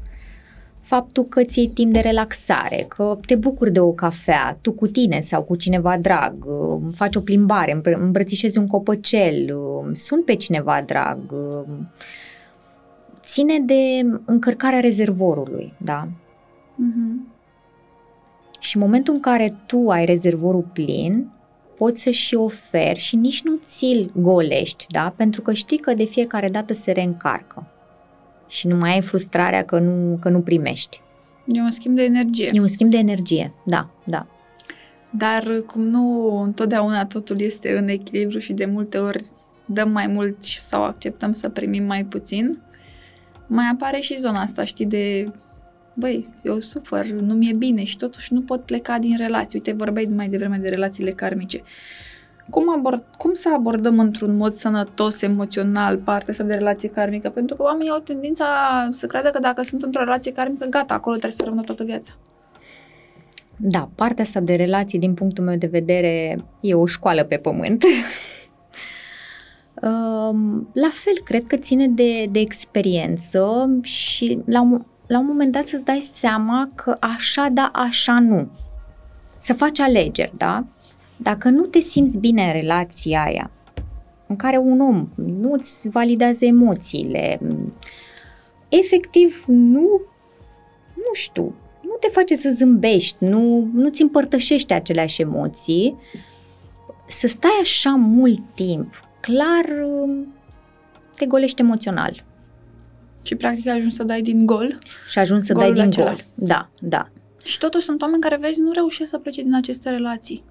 [0.83, 4.87] Faptul că ți iei timp de relaxare, că te bucuri de o cafea, tu cu
[4.87, 6.45] tine sau cu cineva drag,
[6.95, 9.55] faci o plimbare, îmbrățișezi un copăcel,
[9.93, 11.19] sun pe cineva drag,
[13.23, 16.07] ține de încărcarea rezervorului, da?
[16.07, 17.31] Mm-hmm.
[18.59, 21.31] Și în momentul în care tu ai rezervorul plin,
[21.77, 25.13] poți să și oferi și nici nu ți-l golești, da?
[25.15, 27.67] Pentru că știi că de fiecare dată se reîncarcă.
[28.47, 31.01] Și nu mai ai frustrarea că nu, că nu primești.
[31.45, 32.49] E un schimb de energie.
[32.51, 34.25] E un schimb de energie, da, da.
[35.09, 39.23] Dar cum nu întotdeauna totul este în echilibru și de multe ori
[39.65, 42.59] dăm mai mult sau acceptăm să primim mai puțin,
[43.47, 45.31] mai apare și zona asta, știi, de
[45.93, 49.59] băi, eu sufăr, nu mi-e bine și totuși nu pot pleca din relații.
[49.59, 51.61] Uite, vorbeai mai devreme de relațiile karmice.
[52.49, 57.29] Cum, abord, cum să abordăm într-un mod sănătos, emoțional, partea asta de relație karmică?
[57.29, 58.45] Pentru că oamenii au tendința
[58.91, 62.13] să creadă că dacă sunt într-o relație karmică, gata, acolo trebuie să rămână toată viața.
[63.57, 67.83] Da, partea asta de relații, din punctul meu de vedere, e o școală pe pământ.
[70.73, 75.63] la fel, cred că ține de, de experiență și la un, la un moment dat
[75.63, 78.47] să-ți dai seama că așa da, așa nu.
[79.37, 80.65] Să faci alegeri, da?
[81.17, 83.51] Dacă nu te simți bine în relația aia,
[84.27, 87.39] în care un om nu-ți validează emoțiile,
[88.69, 90.01] efectiv nu,
[90.95, 95.95] nu știu, nu te face să zâmbești, nu, nu-ți împărtășește aceleași emoții,
[97.07, 99.65] să stai așa mult timp, clar
[101.15, 102.23] te golești emoțional.
[103.21, 104.77] Și practic ajungi să dai din gol.
[105.09, 106.09] Și ajungi să dai din acela.
[106.09, 106.25] gol.
[106.35, 107.09] Da, da.
[107.43, 110.43] Și totuși sunt oameni care, vezi, nu reușesc să plece din aceste relații.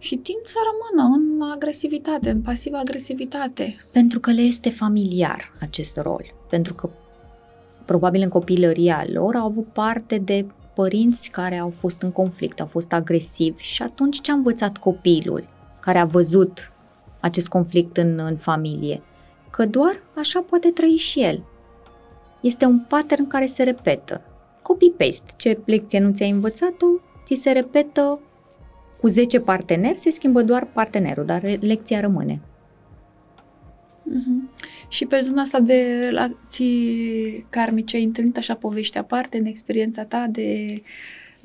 [0.00, 3.76] Și tind să rămână în agresivitate, în pasivă agresivitate.
[3.92, 6.34] Pentru că le este familiar acest rol.
[6.48, 6.90] Pentru că
[7.84, 12.66] probabil în copilăria lor au avut parte de părinți care au fost în conflict, au
[12.66, 15.48] fost agresivi și atunci ce a învățat copilul
[15.80, 16.72] care a văzut
[17.20, 19.02] acest conflict în, în familie?
[19.50, 21.42] Că doar așa poate trăi și el.
[22.40, 24.20] Este un pattern care se repetă.
[24.62, 25.32] Copy-paste.
[25.36, 26.86] Ce lecție nu ți-ai învățat-o,
[27.24, 28.20] ți se repetă
[29.00, 32.40] cu 10 parteneri, se schimbă doar partenerul, dar lecția rămâne.
[34.10, 34.58] Uh-huh.
[34.88, 40.26] Și pe zona asta de relații karmice, ai întâlnit așa povești aparte în experiența ta
[40.30, 40.82] de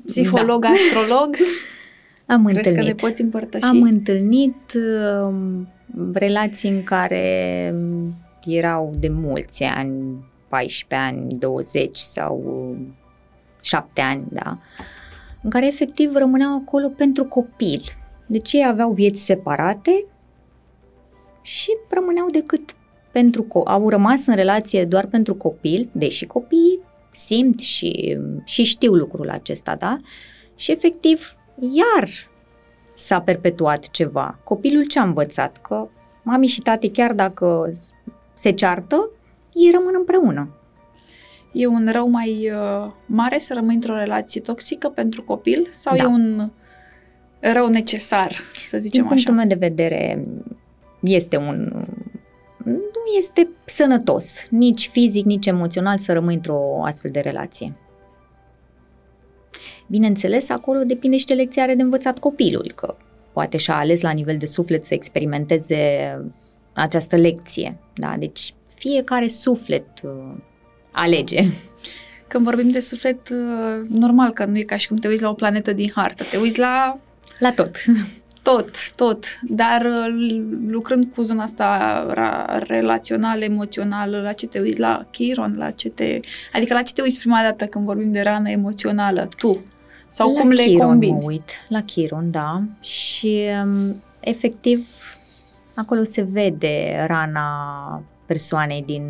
[0.06, 0.68] psiholog, da.
[0.68, 1.36] astrolog?
[2.26, 2.80] Am Crezi întâlnit.
[2.80, 3.64] că ne poți împărtăși?
[3.64, 5.34] Am întâlnit uh,
[6.12, 7.74] relații în care
[8.44, 12.76] erau de mulți ani, 14 ani, 20 sau
[13.62, 14.58] 7 ani, da,
[15.46, 17.82] în care efectiv rămâneau acolo pentru copil.
[18.26, 20.04] Deci ei aveau vieți separate
[21.42, 22.74] și rămâneau decât
[23.12, 26.80] pentru co- au rămas în relație doar pentru copil, deși copiii
[27.12, 29.98] simt și, și știu lucrul acesta, da?
[30.56, 32.08] Și efectiv, iar
[32.92, 34.38] s-a perpetuat ceva.
[34.44, 35.56] Copilul ce a învățat?
[35.56, 35.88] Că
[36.22, 37.72] mami și tati, chiar dacă
[38.34, 39.10] se ceartă,
[39.52, 40.48] ei rămân împreună.
[41.58, 46.02] E un rău mai uh, mare să rămâi într-o relație toxică pentru copil sau da.
[46.02, 46.50] e un
[47.40, 48.32] rău necesar,
[48.68, 50.26] să zicem Din punctul meu de vedere,
[51.00, 51.86] este un
[52.72, 57.74] nu este sănătos, nici fizic, nici emoțional să rămâi într-o astfel de relație.
[59.86, 62.96] Bineînțeles, acolo depinde și ce lecție are de învățat copilul, că
[63.32, 65.76] poate și-a ales la nivel de suflet să experimenteze
[66.72, 67.78] această lecție.
[67.94, 68.14] Da?
[68.18, 70.34] Deci fiecare suflet uh,
[70.96, 71.48] alege.
[72.28, 75.28] Când vorbim de suflet, uh, normal că nu e ca și cum te uiți la
[75.28, 76.98] o planetă din hartă, te uiți la...
[77.38, 77.76] La tot.
[78.42, 80.06] Tot, tot, dar uh,
[80.66, 82.06] lucrând cu zona asta
[82.66, 86.20] relațională, emoțională, la ce te uiți, la Chiron, la ce te...
[86.52, 89.64] Adică la ce te uiți prima dată când vorbim de rană emoțională, tu?
[90.08, 91.12] Sau la cum le Chiron combini?
[91.12, 94.86] mă uit, la Chiron, da, și um, efectiv
[95.74, 99.02] acolo se vede rana persoanei din,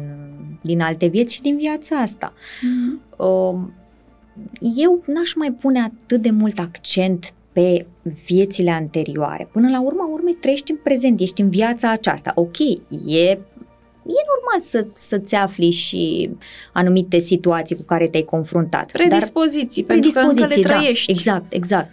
[0.62, 2.32] din alte vieți și din viața asta.
[2.32, 3.14] Mm-hmm.
[4.76, 7.86] Eu n-aș mai pune atât de mult accent pe
[8.26, 9.48] viețile anterioare.
[9.52, 12.32] Până la urma urmei trăiești în prezent, ești în viața aceasta.
[12.34, 12.58] Ok,
[13.06, 13.38] e
[14.06, 16.30] e normal să, să-ți afli și
[16.72, 18.90] anumite situații cu care te-ai confruntat.
[18.90, 21.12] Predispoziții, dar, pentru predispoziții, că încă le da, trăiești.
[21.12, 21.92] Da, exact, exact.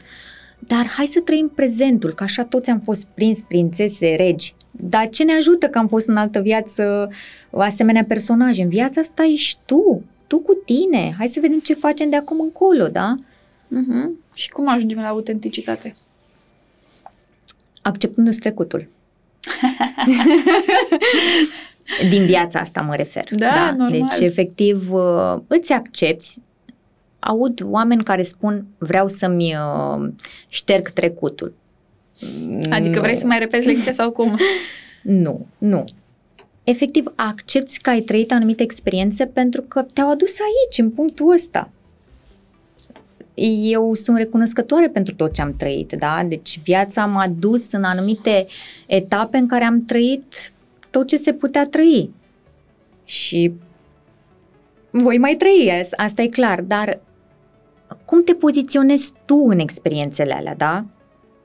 [0.60, 4.54] Dar hai să trăim prezentul, că așa toți am fost prins prințese, regi.
[4.80, 7.10] Dar ce ne ajută că am fost în altă viață
[7.52, 8.62] asemenea personaje?
[8.62, 11.16] În viața asta ești tu, tu cu tine.
[11.18, 13.16] Hai să vedem ce facem de acum încolo, da?
[13.66, 14.10] Uh-huh.
[14.34, 15.96] Și cum ajungem la autenticitate?
[17.82, 18.88] Acceptându-ți trecutul.
[22.10, 23.24] Din viața asta mă refer.
[23.30, 23.76] Da, da?
[23.78, 23.92] normal.
[23.92, 26.36] Deci, efectiv, uh, îți accepti.
[27.20, 30.10] Aud oameni care spun vreau să-mi uh,
[30.48, 31.54] șterg trecutul.
[32.70, 34.38] Adică vrei să mai repezi lecția sau cum?
[35.02, 35.84] Nu, nu.
[36.64, 41.70] Efectiv, accepti că ai trăit anumite experiențe pentru că te-au adus aici, în punctul ăsta
[43.72, 46.24] eu sunt recunoscătoare pentru tot ce am trăit, da?
[46.28, 48.48] Deci viața m-a dus în anumite
[48.88, 50.52] etape în care am trăit
[50.90, 52.10] tot ce se putea trăi.
[53.06, 53.54] Și
[54.92, 57.00] voi mai trăi, asta e clar, dar
[58.06, 60.86] cum te poziționezi tu în experiențele alea, da?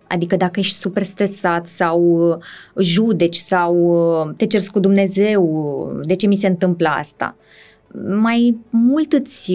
[0.08, 2.36] Adică dacă ești super stresat sau uh,
[2.76, 7.36] judeci sau uh, te cerți cu Dumnezeu, uh, de ce mi se întâmplă asta?
[8.20, 9.52] mai mult îți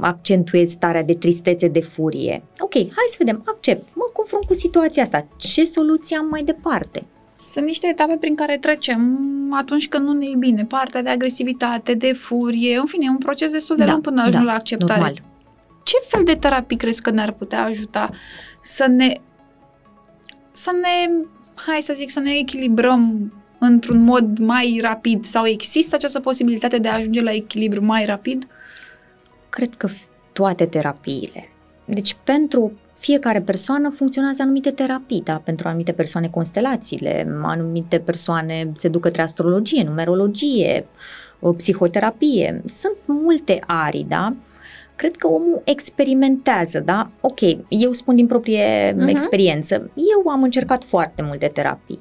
[0.00, 2.42] accentuezi starea de tristețe, de furie.
[2.58, 5.26] Ok, hai să vedem, accept, mă confrunt cu situația asta?
[5.36, 7.04] Ce soluție am mai departe?
[7.40, 9.18] Sunt niște etape prin care trecem
[9.58, 10.64] atunci când nu ne e bine.
[10.64, 14.20] Partea de agresivitate, de furie, în fine, e un proces destul de Da, lung până
[14.20, 15.00] ajung da, la acceptare.
[15.00, 15.22] Normal.
[15.82, 18.10] Ce fel de terapii crezi că ne-ar putea ajuta
[18.62, 19.20] să ne
[20.52, 21.24] să ne,
[21.66, 26.88] hai să zic, să ne echilibrăm într-un mod mai rapid sau există această posibilitate de
[26.88, 28.46] a ajunge la echilibru mai rapid?
[29.48, 29.88] Cred că
[30.32, 31.48] toate terapiile.
[31.84, 35.40] Deci pentru fiecare persoană funcționează anumite terapii, da?
[35.44, 40.86] Pentru anumite persoane constelațiile, anumite persoane se duc către astrologie, numerologie,
[41.40, 42.62] o psihoterapie.
[42.66, 44.34] Sunt multe arii, da?
[45.02, 47.10] Cred că omul experimentează, da?
[47.20, 49.04] Ok, eu spun din proprie Mhm.
[49.06, 49.08] uh-huh.
[49.10, 49.90] experiență.
[49.94, 52.00] Eu am încercat foarte multe terapii.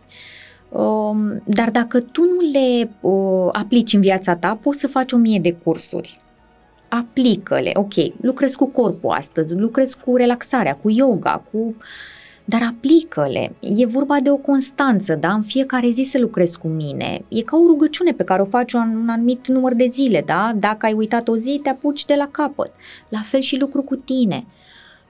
[0.69, 5.17] Um, dar dacă tu nu le uh, aplici în viața ta, poți să faci o
[5.17, 6.19] mie de cursuri
[6.89, 7.71] aplică-le.
[7.73, 11.75] Ok, lucrez cu corpul astăzi, lucrez cu relaxarea, cu yoga, cu...
[12.45, 13.55] Dar aplică-le.
[13.59, 15.33] E vorba de o constanță, da?
[15.33, 17.25] În fiecare zi să lucrezi cu mine.
[17.27, 20.51] E ca o rugăciune pe care o faci un, un anumit număr de zile, da?
[20.55, 22.71] Dacă ai uitat o zi, te apuci de la capăt.
[23.09, 24.45] La fel și lucru cu tine.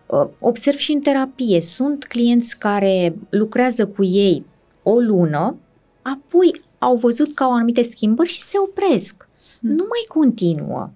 [0.06, 1.62] Uh, Observ și în terapie.
[1.62, 4.46] Sunt clienți care lucrează cu ei
[4.84, 5.56] o lună,
[6.02, 9.28] apoi au văzut că au anumite schimbări și se opresc.
[9.60, 10.90] Nu mai continuă.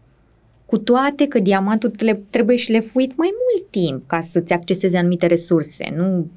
[0.65, 4.97] Cu toate că diamantul le, trebuie și le fuit mai mult timp ca să-ți acceseze
[4.97, 6.27] anumite resurse, nu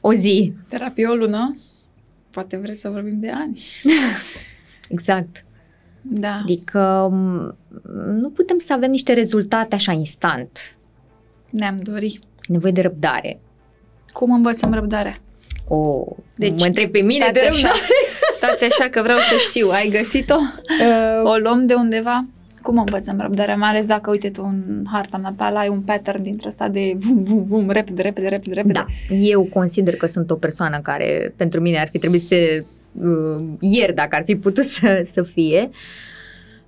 [0.00, 0.52] o zi.
[0.68, 1.52] Terapie o lună?
[2.30, 3.60] Poate vreți să vorbim de ani.
[4.88, 5.44] Exact.
[6.02, 6.40] Da.
[6.42, 7.56] Adică m,
[8.20, 10.76] nu putem să avem niște rezultate așa instant.
[11.50, 12.18] Ne-am dori.
[12.42, 13.40] E nevoie de răbdare.
[14.12, 15.20] Cum învățăm răbdarea?
[15.68, 16.04] O,
[16.34, 17.78] Deci, deci, mă întreb pe mine Stați de așa, răbdare.
[18.36, 19.68] stați așa că vreau să știu.
[19.70, 20.36] Ai găsit-o?
[20.80, 22.26] Uh, O luăm de undeva?
[22.66, 23.56] Cum învățăm răbdarea?
[23.56, 27.22] Mai ales dacă, uite tu, în harta natală ai un pattern dintre ăsta de vum,
[27.22, 28.72] vum, vum, repede, repede, repede, repede.
[28.72, 32.34] Da, eu consider că sunt o persoană care pentru mine ar fi trebuit să
[32.92, 35.70] uh, ieri dacă ar fi putut să, să fie.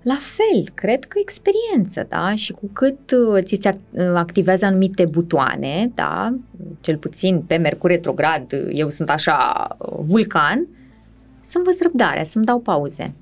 [0.03, 2.35] La fel, cred că experiență, da?
[2.35, 6.35] Și cu cât uh, ți se ac- uh, activează anumite butoane, da?
[6.81, 10.67] Cel puțin pe Mercur retrograd, uh, eu sunt așa uh, vulcan,
[11.41, 13.15] să învăț răbdarea, să-mi dau pauze.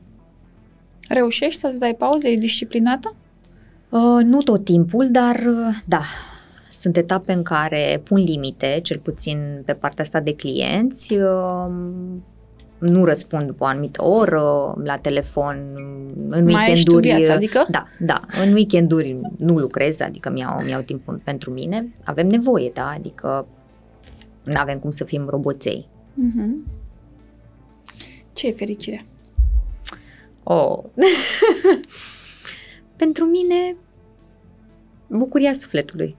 [1.09, 2.29] Reușești să-ți dai pauze?
[2.29, 3.15] E disciplinată?
[3.89, 6.03] Uh, nu tot timpul, dar uh, da,
[6.71, 11.15] sunt etape în care pun limite, cel puțin pe partea asta de clienți.
[11.15, 11.67] Uh,
[12.79, 15.57] nu răspund după o anumită oră la telefon,
[16.29, 17.07] în Mai ești tu weekenduri.
[17.17, 17.67] viața, adică?
[17.71, 18.21] Da, da.
[18.47, 21.93] În weekenduri nu lucrez, adică mi-au, mi-au timp pentru mine.
[22.05, 23.47] Avem nevoie, da, adică
[24.45, 25.89] nu avem cum să fim roboței.
[26.15, 26.67] Mhm.
[28.33, 29.05] Ce e fericirea?
[30.49, 30.85] Oh.
[32.97, 33.77] Pentru mine,
[35.07, 36.17] bucuria sufletului.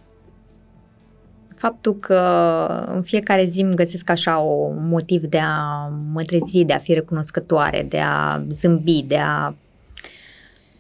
[1.55, 2.15] Faptul că
[2.88, 6.93] în fiecare zi îmi găsesc așa un motiv de a mă trezi, de a fi
[6.93, 9.53] recunoscătoare, de a zâmbi, de a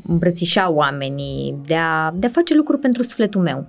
[0.07, 3.65] îmbrățișa oamenii, de a, de a face lucruri pentru sufletul meu.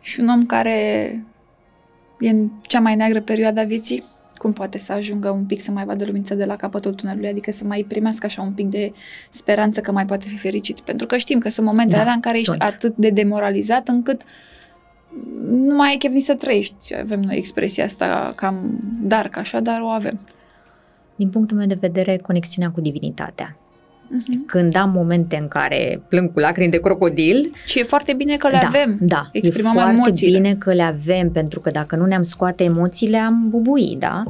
[0.00, 0.80] Și un om care
[2.20, 4.04] e în cea mai neagră perioadă a vieții,
[4.42, 7.50] cum poate să ajungă un pic să mai vadă lumința de la capătul tunelului, adică
[7.50, 8.92] să mai primească așa un pic de
[9.30, 10.80] speranță că mai poate fi fericit.
[10.80, 12.62] Pentru că știm că sunt momentele Da, alea în care sunt.
[12.62, 14.22] ești atât de demoralizat încât
[15.44, 16.94] nu mai ai chef nici să trăiești.
[16.94, 20.20] Avem noi expresia asta cam dark așa, dar o avem.
[21.16, 23.56] Din punctul meu de vedere, conexiunea cu divinitatea.
[24.12, 24.46] Uh-huh.
[24.46, 28.48] Când am momente în care plâng cu lacrimi de crocodil, Și e foarte bine că
[28.48, 28.98] le da, avem.
[29.00, 30.38] Da, Exprimăm e foarte emoțiile.
[30.38, 34.22] bine că le avem, pentru că dacă nu ne-am scoate emoțiile, am bubui, da?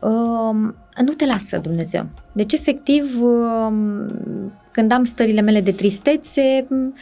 [0.00, 2.06] Um, nu te lasă Dumnezeu.
[2.32, 4.06] Deci, efectiv, um,
[4.70, 6.94] când am stările mele de tristețe, m,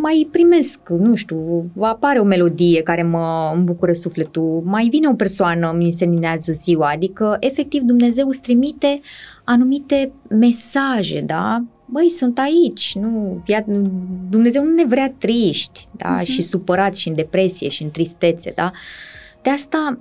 [0.00, 5.74] mai primesc, nu știu, apare o melodie care mă îmbucură sufletul, mai vine o persoană,
[5.76, 9.00] mi seninează ziua, adică, efectiv, Dumnezeu îți trimite
[9.44, 11.64] anumite mesaje, da?
[11.86, 13.64] Băi, sunt aici, nu, via-
[14.28, 16.24] Dumnezeu nu ne vrea triști, da, Mhm.
[16.24, 18.70] și supărați și în depresie și în tristețe, da?
[19.42, 19.98] De asta,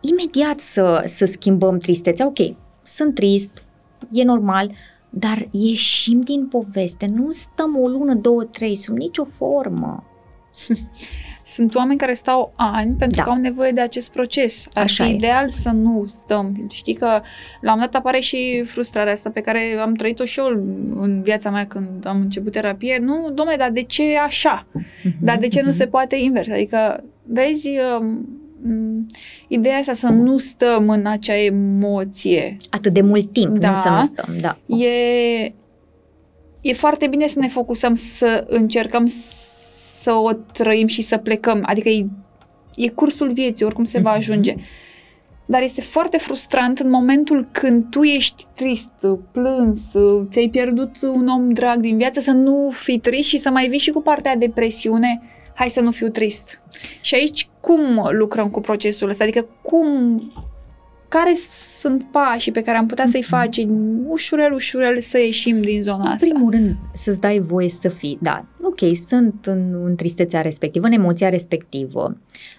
[0.00, 2.38] imediat să, să schimbăm tristețea, ok,
[2.82, 3.64] sunt trist,
[4.12, 4.70] e normal,
[5.10, 10.04] dar ieșim din poveste, nu stăm o lună, două, trei, sub nicio formă.
[11.48, 13.22] Sunt oameni care stau ani pentru Da.
[13.22, 14.66] că au nevoie de acest proces.
[14.72, 15.14] Ar Așa fi e.
[15.14, 16.66] ideal să nu stăm.
[16.72, 17.20] Știi că
[17.60, 20.46] la un dat apare și frustrarea asta pe care am trăit-o și eu
[21.00, 22.98] în viața mea când am început terapie.
[23.02, 24.66] Nu, domnule, dar de ce e așa?
[25.20, 26.48] Dar de ce nu se poate invers?
[26.48, 27.68] Adică, vezi,
[28.00, 28.28] um,
[28.62, 29.06] m,
[29.48, 33.70] ideea asta să nu stăm în acea emoție Atât de mult timp, Da.
[33.70, 34.58] nu să nu stăm, da.
[34.76, 35.52] e,
[36.60, 39.16] e foarte bine să ne focusăm să încercăm să
[40.06, 41.62] o trăim și să plecăm.
[41.66, 42.06] Adică e,
[42.76, 44.18] e cursul vieții, oricum se va Mhm.
[44.18, 44.54] ajunge.
[45.46, 48.90] Dar este foarte frustrant în momentul când tu ești trist,
[49.32, 49.80] plâns,
[50.30, 53.78] ți-ai pierdut un om drag din viață, să nu fii trist și să mai vii
[53.78, 55.20] și cu partea de depresiune.
[55.54, 56.60] Hai să nu fiu trist.
[57.00, 59.24] Și aici cum lucrăm cu procesul ăsta?
[59.24, 60.20] Adică cum
[61.08, 61.34] care
[61.78, 63.28] sunt pașii pe care am putea să-i Mhm.
[63.28, 63.68] facem
[64.08, 66.26] ușurel, ușurel să ieșim din zona În asta?
[66.28, 70.92] primul rând, să-ți dai voie să fii, da, ok, sunt în, în tristețea respectivă, în
[70.92, 72.16] emoția respectivă,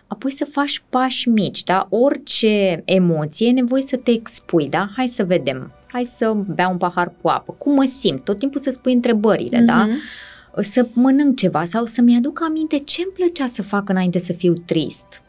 [0.07, 5.07] apoi să faci pași mici, da, orice emoție e nevoie să te expui, da, hai
[5.07, 8.69] să vedem, hai să beau un pahar cu apă, cum mă simt, tot timpul să
[8.69, 9.97] spui întrebările, da, Mhm.
[10.61, 14.53] să mănânc ceva sau să-mi aduc aminte ce îmi plăcea să fac înainte să fiu
[14.65, 15.21] trist,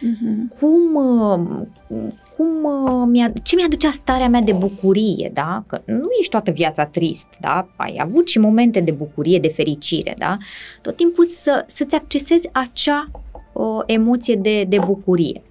[0.00, 0.48] Mhm.
[0.58, 5.64] cum, uh, cum uh, mi-a, ce mi-aducea starea mea de bucurie, da?
[5.66, 7.68] Că nu ești toată viața trist, da?
[7.76, 10.36] Ai avut și momente de bucurie, de fericire, da?
[10.82, 13.10] Tot timpul să, să-ți accesezi acea
[13.52, 15.42] uh, emoție de, de bucurie.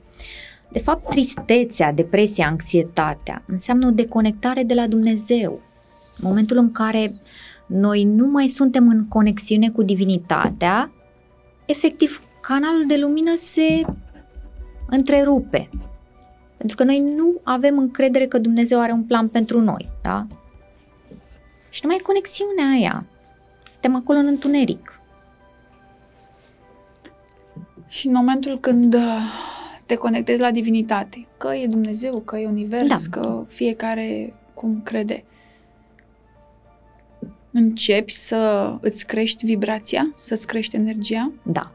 [0.71, 5.61] De fapt, tristețea, depresia, anxietatea înseamnă o deconectare de la Dumnezeu.
[6.17, 7.11] În momentul în care
[7.65, 10.91] noi nu mai suntem în conexiune cu divinitatea,
[11.65, 13.81] efectiv, canalul de lumină se
[14.87, 15.69] întrerupe.
[16.57, 20.27] Pentru că noi nu avem încredere că Dumnezeu are un plan pentru noi, da?
[21.69, 23.05] Și nu mai e conexiunea aia.
[23.69, 24.99] Suntem acolo în întuneric.
[27.87, 29.19] Și în momentul când uh,
[29.85, 33.19] te conectezi la divinitate, că e Dumnezeu, că e univers, Da.
[33.19, 35.23] că fiecare cum crede,
[37.51, 41.31] începi să îți crești vibrația, să-ți crești energia.
[41.43, 41.71] Da.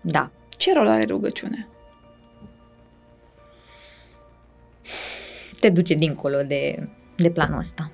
[0.00, 0.30] Da.
[0.56, 1.68] Ce rol are rugăciunea?
[5.60, 7.90] Te duce dincolo de, de planul ăsta.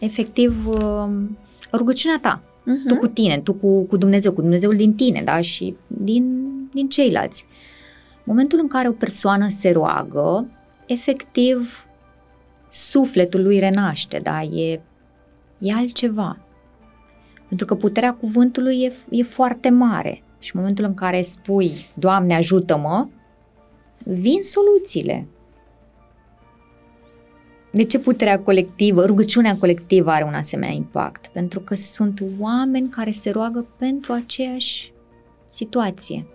[0.00, 1.08] Efectiv, uh,
[1.72, 2.88] rugăciunea ta, Uh-huh.
[2.88, 5.40] tu cu tine, tu cu, cu Dumnezeu, cu Dumnezeul din tine, da?
[5.40, 7.46] Și din, din ceilalți.
[8.24, 10.46] Momentul în care o persoană se roagă,
[10.86, 11.86] efectiv,
[12.68, 14.42] sufletul lui renaște, da?
[14.42, 14.80] E,
[15.58, 16.38] e altceva.
[17.48, 20.22] Pentru că puterea cuvântului e, e foarte mare.
[20.38, 23.08] Și în momentul în care spui, Doamne, ajută-mă,
[24.04, 25.26] vin soluțiile.
[27.70, 31.26] De ce puterea colectivă, rugăciunea colectivă are un asemenea impact?
[31.26, 34.92] Pentru că sunt oameni care se roagă pentru aceeași
[35.48, 36.26] situație.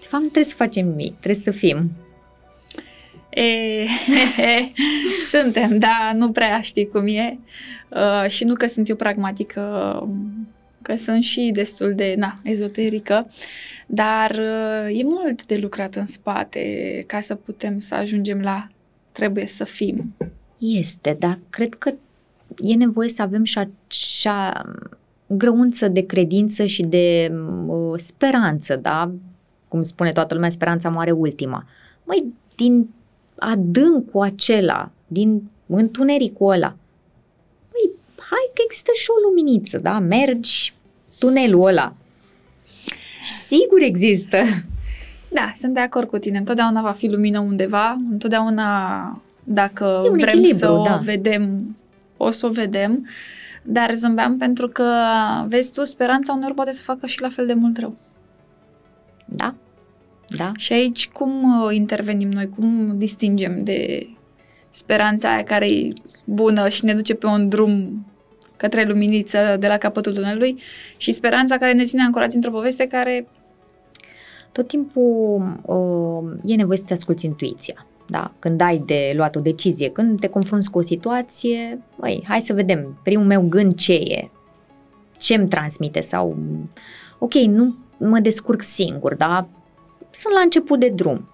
[0.00, 1.90] De fapt, nu trebuie să facem nimic, trebuie să fim.
[3.30, 3.86] E,
[5.32, 7.38] suntem, da, nu prea știi cum e.
[7.88, 9.60] Uh, și nu că sunt eu pragmatică,
[10.02, 10.48] um,
[10.82, 13.30] că sunt și destul de, na, ezoterică,
[13.86, 18.68] dar uh, e mult de lucrat în spate ca să putem să ajungem la
[19.12, 20.14] trebuie să fim.
[20.58, 21.94] Este, dar cred că
[22.58, 24.64] e nevoie să avem și acea
[25.26, 27.32] grăunță de credință și de
[27.66, 29.12] uh, speranță, da?
[29.68, 31.64] Cum spune toată lumea, speranța moare ultima.
[32.04, 32.88] Măi, din
[33.38, 36.76] adâncul acela, din întunericul ăla,
[37.72, 39.98] măi, hai că există și o luminiță, da?
[39.98, 40.74] Mergi
[41.18, 41.94] tunelul ăla.
[43.22, 44.42] Și sigur există.
[45.32, 46.38] Da, sunt de acord cu tine.
[46.38, 50.96] Întotdeauna va fi lumină undeva, întotdeauna dacă E un vrem echilibru, să o da.
[50.96, 51.76] vedem,
[52.16, 53.06] o să o vedem.
[53.62, 54.84] Dar zâmbeam pentru că,
[55.46, 57.96] vezi tu, speranța uneori poate să facă și la fel de mult rău.
[59.24, 59.54] Da?
[60.36, 60.52] Da?
[60.56, 62.48] Și aici cum uh, intervenim noi?
[62.48, 64.06] Cum distingem de
[64.70, 65.92] speranța aia care e
[66.24, 68.06] bună și ne duce pe un drum
[68.56, 70.62] către luminiță de la capătul tunelului
[70.96, 73.26] și speranța care ne ține ancorați într-o poveste care
[74.52, 77.86] tot timpul uh, e nevoie să-ți asculti intuiția.
[78.06, 78.32] Da?
[78.38, 82.52] Când ai de luat o decizie, când te confrunți cu o situație, băi, hai să
[82.52, 84.30] vedem, primul meu gând ce e,
[85.18, 86.36] ce îmi transmite sau,
[87.18, 89.48] ok, nu mă descurc singur, da?
[90.10, 91.26] Sunt la început de drum.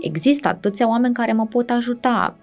[0.00, 2.36] Există atâția oameni care mă pot ajuta.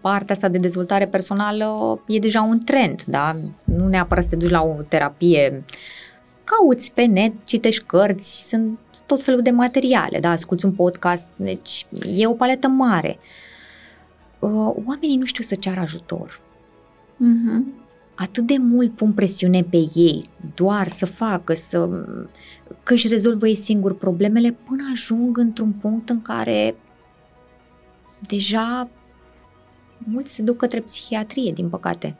[0.00, 3.34] Partea asta de dezvoltare personală e deja un trend, da?
[3.64, 5.64] Nu neapărat să te duci la o terapie.
[6.44, 8.78] Cauți pe net, citești cărți, sunt
[9.10, 10.30] tot felul de materiale, da?
[10.30, 13.18] Asculți un podcast, deci e o paletă mare.
[14.38, 16.40] Uh, Oamenii nu știu să ceară ajutor.
[17.16, 17.72] Mhm.
[18.14, 21.88] Atât de mult pun presiune pe ei, doar să facă, să,
[22.82, 26.74] că își rezolvă ei singuri problemele până ajung într-un punct în care
[28.26, 28.88] deja
[29.98, 32.16] mulți se duc către psihiatrie, din păcate.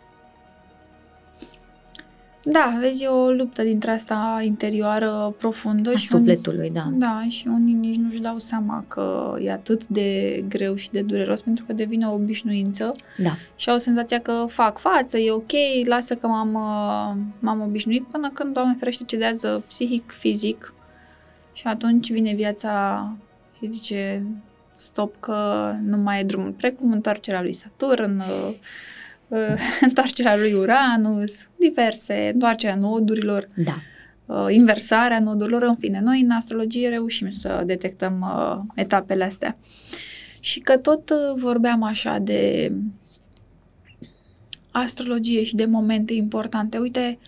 [2.43, 5.91] Da, vezi, e o luptă dintre asta interioară profundă.
[5.91, 6.88] A și sufletului, unii, da.
[6.93, 11.43] Da, și unii nici nu-și dau seama că e atât de greu și de dureros
[11.43, 13.30] pentru că devine o obișnuință Da.
[13.57, 15.51] și au senzația că fac față, e ok,
[15.84, 20.74] lasă că m-am, uh, m-am obișnuit până când, Doamne ferește, cedează psihic, fizic
[21.53, 23.07] și atunci vine viața
[23.59, 24.26] și zice
[24.76, 28.55] stop că nu mai e drumul, precum întoarcerea lui Saturn, uh, uh,
[29.81, 33.74] întoarcerea lui Uranus, diverse, întoarcerea nodurilor, Da.
[34.26, 39.59] uh, inversarea nodurilor, în fine, noi în astrologie reușim să detectăm uh, etapele astea.
[40.41, 42.72] Și că tot uh, vorbeam așa de
[44.70, 46.78] astrologie și de momente importante.
[46.78, 47.18] Uite,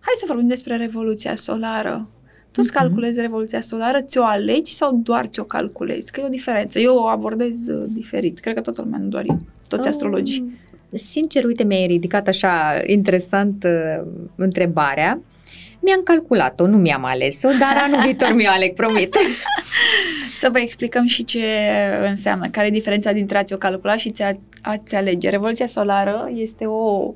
[0.00, 2.08] hai să vorbim despre Revoluția Solară.
[2.52, 2.80] Tu îți Mhm.
[2.82, 6.12] calculezi Revoluția Solară, ți-o alegi sau doar ți-o calculezi?
[6.12, 6.78] Că e o diferență.
[6.78, 8.38] Eu o abordez uh, diferit.
[8.38, 9.40] Cred că toată lumea, nu doar eu.
[9.68, 10.58] Toți astrologii.
[10.96, 15.20] Um, Sincer, uite, mi-ai ridicat așa interesant uh, întrebarea.
[15.80, 19.16] Mi-am calculat-o, nu mi-am ales-o, dar anul viitor mi-o aleg, promit.
[20.32, 21.44] Să vă explicăm și ce
[22.08, 25.28] înseamnă, care e diferența dintre a-ți o calcula și a, a-ți alege.
[25.28, 27.14] Revoluția solară este o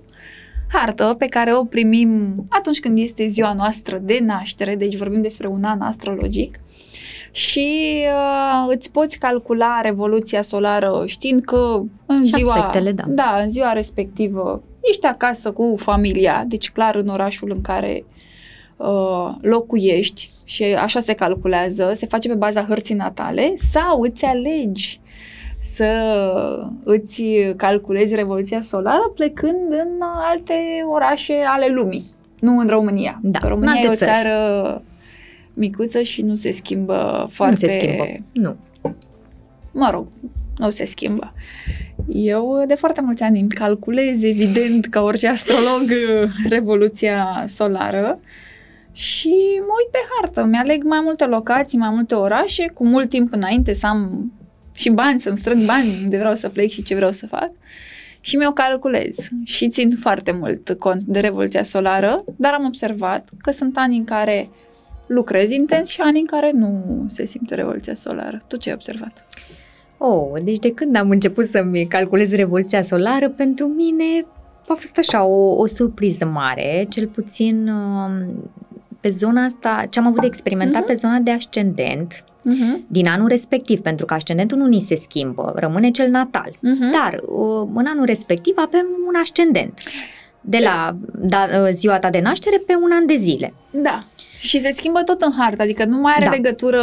[0.68, 5.46] hartă pe care o primim atunci când este ziua noastră de naștere, deci vorbim despre
[5.46, 6.58] un an astrologic
[7.30, 13.04] și uh, îți poți calcula revoluția solară știind că în Și ziua, aspectele, da.
[13.06, 18.04] da, în ziua respectivă ești acasă cu familia, deci clar în orașul în care
[18.76, 25.00] uh, locuiești și așa se calculează, se face pe baza hărții natale sau îți alegi
[25.62, 25.86] să
[26.84, 27.22] îți
[27.56, 30.00] calculezi revoluția solară plecând în
[30.30, 30.54] alte
[30.92, 32.04] orașe ale lumii,
[32.40, 33.18] nu în România.
[33.22, 34.10] Da, Că România în e o alte țări.
[34.10, 34.82] țară
[35.60, 37.66] micuță și nu se schimbă foarte...
[37.66, 38.04] Nu se schimbă.
[38.32, 38.56] Nu.
[39.72, 40.06] Mă rog,
[40.56, 41.32] nu se schimbă.
[42.08, 45.82] Eu de foarte mulți ani îmi calculez, evident, ca orice astrolog,
[46.48, 48.20] revoluția solară
[48.92, 53.32] și mă uit pe hartă, mi-aleg mai multe locații, mai multe orașe, cu mult timp
[53.32, 54.32] înainte să am
[54.72, 57.50] și bani, să-mi strâng bani unde vreau să plec și ce vreau să fac
[58.20, 63.50] și mi-o calculez și țin foarte mult cont de revoluția solară, dar am observat că
[63.50, 64.48] sunt ani în care
[65.14, 68.38] lucrez intens și ani în care nu se simte revoluția solară.
[68.46, 69.24] Tu ce ai observat?
[69.98, 74.26] Oh, deci de când am început să-mi calculez revoluția solară, pentru mine
[74.68, 78.50] a fost așa o, o surpriză mare, cel puțin um,
[79.00, 80.86] pe zona asta, ce am avut de experimentat Mhm.
[80.86, 82.86] pe zona de ascendent Uh-huh.
[82.86, 86.48] din anul respectiv, pentru că ascendentul nu ni se schimbă, rămâne cel natal.
[86.50, 86.92] Uh-huh.
[86.92, 89.80] Dar uh, în anul respectiv avem un ascendent
[90.40, 93.54] de la da, uh, ziua ta de naștere pe un an de zile.
[93.70, 93.98] Da.
[94.40, 96.30] Și se schimbă tot în harta, adică nu mai are Da.
[96.30, 96.82] legătură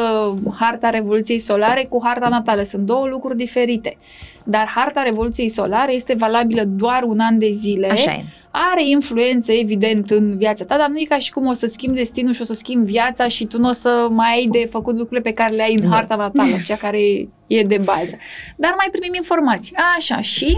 [0.59, 2.63] harta Revoluției Solare cu harta natală.
[2.63, 3.97] Sunt două lucruri diferite.
[4.43, 7.89] Dar harta Revoluției Solare este valabilă doar un an de zile.
[7.89, 8.23] Așa e.
[8.51, 11.97] Are influență, evident, în viața ta, dar nu e ca și cum o să schimbi
[11.97, 14.97] destinul și o să schimbi viața și tu nu o să mai ai de făcut
[14.97, 15.93] lucrurile pe care le ai în Nu.
[15.93, 16.99] harta natală, cea care
[17.47, 18.17] e de bază.
[18.55, 19.75] Dar mai primim informații.
[19.97, 20.57] Așa, și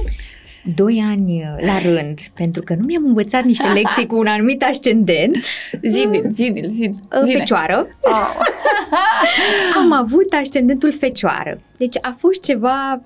[0.75, 4.63] Doi ani uh, la rând, pentru că nu mi-am învățat niște lecții cu un anumit
[4.63, 5.37] ascendent,
[5.81, 6.95] zidil, zidil, zid.
[6.95, 7.37] uh, zine.
[7.39, 8.35] fecioară, Oh.
[9.81, 11.61] am avut ascendentul fecioară.
[11.77, 13.01] Deci a fost ceva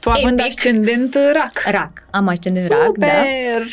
[0.00, 0.46] Tu având Epic.
[0.46, 1.52] ascendent rac.
[1.70, 2.06] rac.
[2.10, 3.06] Am ascendent rac, da.
[3.06, 3.66] Super!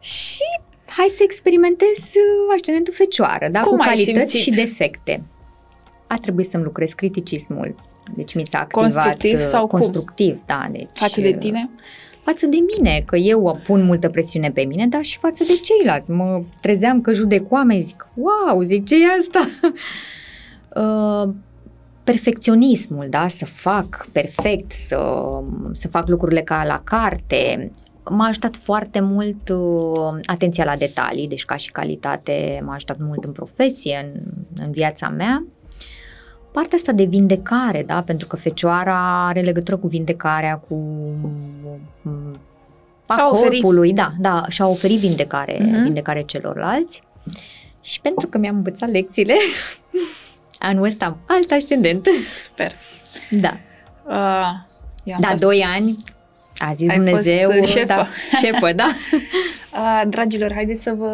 [0.00, 0.42] Și
[0.86, 3.60] hai să experimentez uh, ascendentul fecioară, da?
[3.60, 4.40] Cum cu ai calități simțit?
[4.40, 5.22] și defecte.
[6.06, 7.74] A trebuit să-mi lucrez criticismul.
[8.16, 9.80] Deci mi s-a activat Constructiv uh, sau cum?
[9.80, 11.70] constructiv, da, deci Față de uh, tine?
[12.30, 16.10] Față de mine, că eu pun multă presiune pe mine, dar și față de ceilalți.
[16.10, 19.48] Mă trezeam că judec oameni, zic, wow, zic, ce e asta?
[20.82, 21.34] uh,
[22.04, 24.98] perfecționismul, da, să fac perfect, să,
[25.72, 27.70] să fac lucrurile ca la carte.
[28.10, 33.24] M-a ajutat foarte mult uh, atenția la detalii, deci ca și calitate m-a ajutat mult
[33.24, 34.20] în profesie, în,
[34.64, 35.44] în viața mea.
[36.52, 40.74] Partea asta de vindecare, da, pentru că fecioara are legătură cu vindecarea, cu
[42.02, 42.40] m,
[43.06, 43.60] a A oferi.
[43.60, 45.82] corpului, da, da, și-a oferit vindecare, Mhm.
[45.82, 47.02] vindecare celorlalți.
[47.80, 49.34] Și pentru că mi-am învățat lecțiile,
[50.58, 52.06] anul ăsta am alt ascendent.
[52.44, 52.72] Super.
[53.30, 53.56] Da,
[54.06, 54.52] Uh,
[55.04, 55.96] eu am da, fost doi ani,
[56.60, 57.50] a zis Ai Dumnezeu.
[57.50, 57.86] fost, uh, șefă.
[57.86, 58.06] Da,
[58.42, 58.88] șefă, da.
[59.72, 61.12] Uh, dragilor, haideți să vă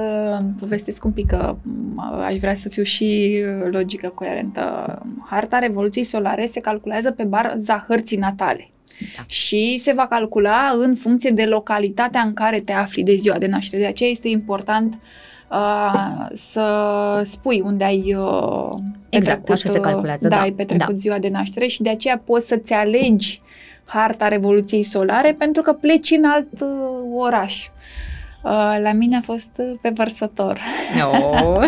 [0.60, 4.98] povestesc un pic că m, aș vrea să fiu și uh, logică, coerentă.
[5.30, 8.70] Harta Revoluției Solare se calculează pe baza hărții natale.
[9.16, 9.22] Da.
[9.26, 13.46] Și se va calcula în funcție de localitatea în care te afli de ziua de
[13.46, 13.82] naștere.
[13.82, 14.98] De aceea este important
[15.50, 16.64] uh, să
[17.24, 18.68] spui unde ai uh,
[19.08, 21.00] Exact, așa se calculează, da, da, ai petrecut da.
[21.00, 23.40] ziua de naștere și de aceea poți să-ți alegi
[23.86, 26.68] harta Revoluției Solare pentru că pleci în alt uh,
[27.14, 27.68] oraș.
[28.42, 30.60] Uh, la mine a fost uh, pe vărsător.
[31.04, 31.64] Oh.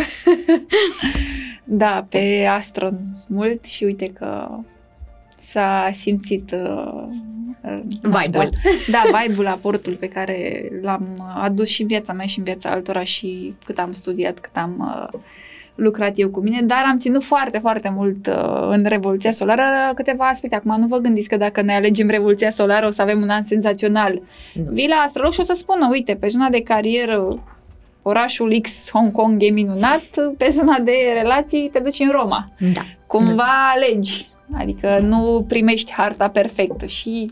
[1.65, 2.99] da, pe Astron
[3.29, 4.49] mult și uite că
[5.41, 7.03] s-a simțit uh,
[7.63, 8.49] uh, vibe-ul.
[8.91, 13.05] Da, vibe-ul, aportul pe care l-am adus și în viața mea și în viața altora
[13.05, 15.21] și cât am studiat, cât am uh,
[15.79, 19.63] lucrat eu cu mine, dar am ținut foarte, foarte mult uh, în Revoluția Solară
[19.95, 20.57] câteva aspecte.
[20.57, 23.43] Acum nu vă gândiți că dacă ne alegem Revoluția Solară o să avem un an
[23.43, 24.23] senzațional.
[24.55, 24.63] Nu.
[24.71, 27.39] Vii la astrolog și o să spună, uite, pe zona de carieră
[28.03, 30.03] orașul X Hong Kong e minunat,
[30.37, 32.51] pe zona de relații te duci în Roma.
[32.75, 32.81] Da.
[33.07, 34.27] Cumva alegi,
[34.59, 37.31] adică nu primești harta perfectă și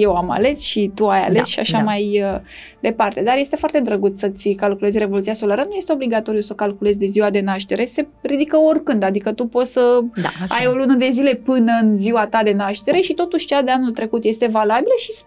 [0.00, 1.84] eu am ales și tu ai ales Da, și așa da.
[1.84, 2.40] mai uh,
[2.80, 3.22] departe.
[3.22, 5.64] Dar este foarte drăguț să-ți calculezi revoluția solară.
[5.68, 9.46] Nu este obligatoriu să o calculezi de ziua de naștere, se ridică oricând, adică tu
[9.46, 10.54] poți să Da, așa.
[10.58, 13.70] ai o lună de zile până în ziua ta de naștere și totuși cea de
[13.70, 15.24] anul trecut este valabilă și s-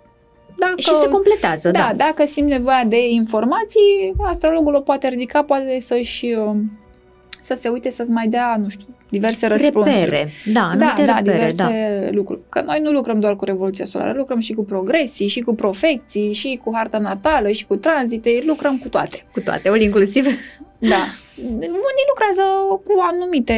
[0.60, 1.94] dacă, Și se completează, da, da.
[2.06, 6.72] dacă simți nevoia de informații, astrologul o poate ridica, poate să-și um,
[7.42, 10.00] să se uite să-ți mai dea, nu știu, diverse răspunsuri.
[10.00, 12.10] Repere, da, Da, anumite da, repere, diverse da.
[12.12, 12.40] lucruri.
[12.50, 16.34] Că noi nu lucrăm doar cu Revoluția Solară, lucrăm și cu progresii, și cu profecții,
[16.34, 19.26] și cu harta natală, și cu tranzite, lucrăm cu toate.
[19.32, 20.26] Cu toate, ori inclusiv.
[20.78, 21.04] Da.
[21.58, 22.42] Unii lucrează
[22.84, 23.56] cu anumite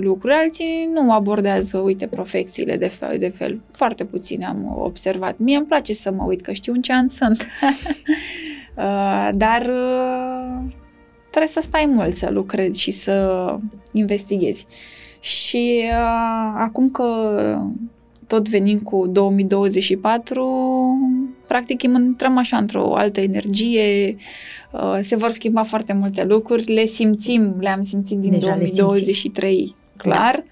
[0.00, 3.60] lucruri, alții nu abordează, uite, profecțiile de fel, de fel.
[3.72, 5.38] Foarte puține am observat.
[5.38, 7.46] Mie îmi place să mă uit, că știu în ce an sunt.
[8.76, 10.72] Uh, Dar uh,
[11.34, 13.56] trebuie să stai mult să lucrezi și să
[13.92, 14.66] investighezi.
[15.20, 17.04] Și uh, acum că
[18.26, 20.98] tot venim cu 2024,
[21.48, 24.16] practic intrăm așa într-o altă energie,
[24.72, 29.74] uh, se vor schimba foarte multe lucruri, le simțim, le-am simțit din Deja le 2023,
[29.96, 30.44] clar, uh,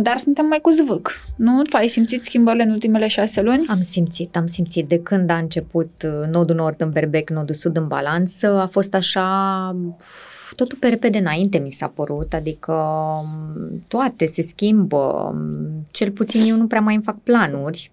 [0.00, 1.62] dar suntem mai cu zvâc, nu?
[1.62, 3.66] Tu ai simțit schimbările în ultimele șase luni?
[3.68, 4.88] Am simțit, am simțit.
[4.88, 8.94] De când a început uh, nodul nord în berbec, nodul sud în balanță, a fost
[8.94, 15.86] așa uf, totul pe repede înainte mi s-a părut, adică um, toate se schimbă, um,
[15.90, 17.90] cel puțin eu nu prea mai îmi fac planuri.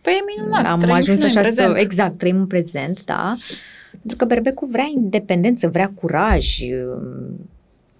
[0.00, 1.80] Păi e minunat, am trăim ajuns și noi în așa să, prezent.
[1.80, 3.36] exact, trăim în prezent, da.
[3.90, 6.58] Pentru că berbecul vrea independență, vrea curaj.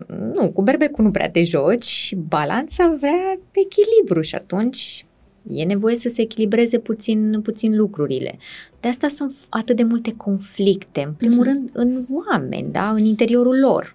[0.08, 5.06] Um, Nu, cu berbecul nu prea te joci, balanța vrea echilibru și atunci
[5.50, 8.38] e nevoie să se echilibreze puțin, puțin lucrurile.
[8.80, 11.44] De asta sunt atât de multe conflicte, în primul Mhm.
[11.44, 13.94] rând în oameni, da, în interiorul lor.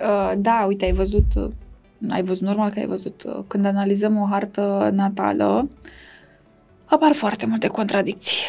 [0.00, 1.48] Uh, da, uite, ai văzut, uh,
[2.08, 5.68] ai văzut, normal că ai văzut, uh, când analizăm o hartă natală,
[6.84, 8.44] apar foarte multe contradicții.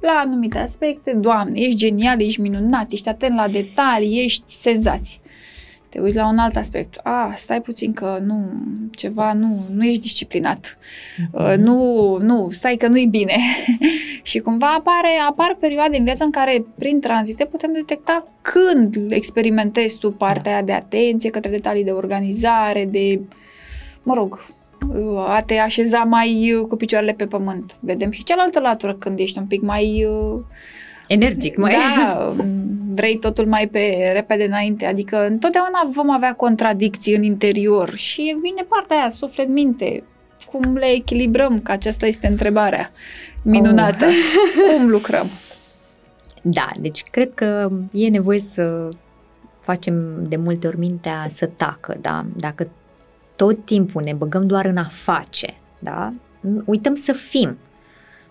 [0.00, 5.20] La anumite aspecte, Doamne, ești genial, ești minunat, ești atent la detalii, ești senzații.
[5.94, 7.00] Te uiți la un alt aspect.
[7.02, 8.52] A, stai puțin că nu,
[8.90, 10.78] ceva, nu, nu ești disciplinat.
[11.30, 13.36] Uh, nu, nu, stai că nu-i bine.
[14.22, 19.98] și cumva apare, apar perioade în viață în care, prin tranzite, putem detecta când experimentezi
[19.98, 23.20] tu partea aia de atenție către detalii de organizare, de,
[24.02, 24.46] mă rog,
[24.94, 27.76] uh, a te așeza mai uh, cu picioarele pe pământ.
[27.80, 30.06] Vedem și cealaltă latură când ești un pic mai...
[30.08, 30.40] uh,
[31.08, 31.72] Energic, mai.
[31.72, 32.34] Da,
[32.94, 34.84] vrei totul mai pe repede înainte.
[34.84, 40.04] Adică întotdeauna vom avea contradicții în interior și vine partea aia, suflet-minte.
[40.52, 41.60] Cum le echilibrăm?
[41.60, 42.90] Că aceasta este întrebarea
[43.42, 44.04] minunată.
[44.04, 44.12] Oh.
[44.76, 45.26] Cum lucrăm?
[46.42, 48.88] Da, deci cred că e nevoie să
[49.60, 52.24] facem de multe ori mintea să tacă, da?
[52.36, 52.68] Dacă
[53.36, 56.12] tot timpul ne băgăm doar în a face, da?
[56.64, 57.58] Uităm să fim.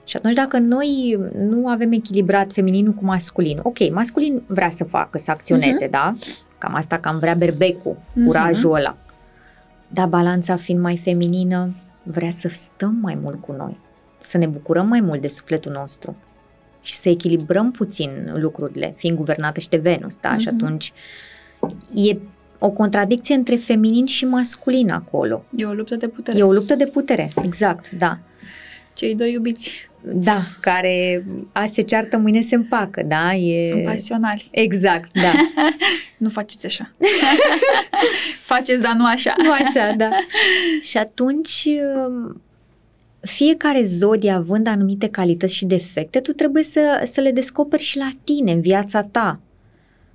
[0.03, 5.17] Și atunci dacă noi nu avem echilibrat femininul cu masculin, ok, masculin vrea să facă,
[5.17, 5.91] să acționeze, uh-huh.
[5.91, 6.13] da?
[6.57, 8.79] Cam asta cam vrea berbecul, curajul uh-huh.
[8.79, 8.97] ăla.
[9.87, 11.73] Dar balanța fiind mai feminină,
[12.03, 13.79] vrea să stăm mai mult cu noi,
[14.19, 16.15] să ne bucurăm mai mult de sufletul nostru
[16.81, 20.35] și să echilibrăm puțin lucrurile, fiind guvernată și de Venus, da?
[20.35, 20.39] Uh-huh.
[20.39, 20.93] Și atunci
[21.95, 22.17] e
[22.59, 25.43] o contradicție între feminin și masculin acolo.
[25.55, 26.37] E o luptă de putere.
[26.37, 28.19] E o luptă de putere, exact, da.
[28.93, 29.89] Cei doi iubiți.
[30.05, 33.33] Da, care azi se ceartă, mâine se împacă, da?
[33.33, 33.67] E...
[33.67, 34.47] Sunt pasionali.
[34.51, 35.31] Exact, da.
[36.17, 36.91] nu faceți așa.
[38.53, 39.33] faceți, dar nu așa.
[39.37, 40.09] nu așa, da.
[40.81, 41.67] Și atunci
[43.21, 48.09] fiecare zodie având anumite calități și defecte, tu trebuie să, să le descoperi și la
[48.23, 49.39] tine, în viața ta.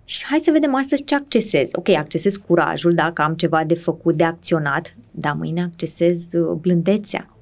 [0.05, 1.70] Și hai să vedem astăzi ce accesez.
[1.72, 6.26] Ok, accesez curajul, dacă am ceva de făcut, de acționat, dar mâine accesez
[6.61, 7.38] blândețea.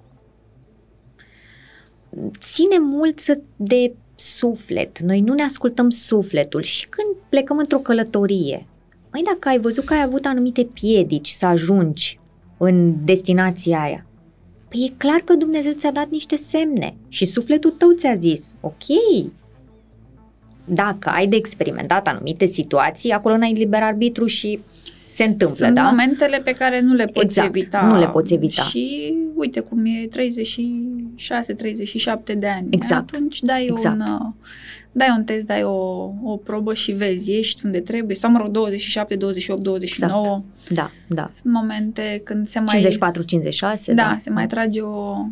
[2.53, 4.99] Ține mult să de suflet.
[4.99, 8.67] Noi nu ne ascultăm sufletul și când plecăm într-o călătorie,
[9.12, 12.21] mai dacă ai văzut că ai avut anumite piedici să ajungi
[12.59, 14.07] în destinația aia,
[14.69, 18.85] păi e clar că Dumnezeu ți-a dat niște semne și sufletul tău ți-a zis, ok,
[20.67, 24.61] dacă ai de experimentat anumite situații, acolo n-ai liber arbitru și
[25.17, 25.83] se întâmplă, Sunt da?
[25.83, 27.81] momentele pe care nu le poți Exact, evita.
[27.81, 28.62] nu le poți evita.
[28.62, 30.11] Și uite cum e 36-37
[32.37, 32.67] de ani.
[32.71, 33.95] Exact, Atunci dai, exact.
[33.95, 34.33] un, uh,
[34.93, 38.17] dai un test, dai o, o probă și vezi, ești unde trebuie.
[38.17, 40.21] Sau mă rog, 27, 28, 29.
[40.21, 40.43] Exact.
[40.69, 41.27] Da, da.
[41.29, 42.81] Sunt momente când se mai...
[42.81, 42.85] 54-56,
[43.87, 44.14] da, da.
[44.19, 45.27] se mai trage o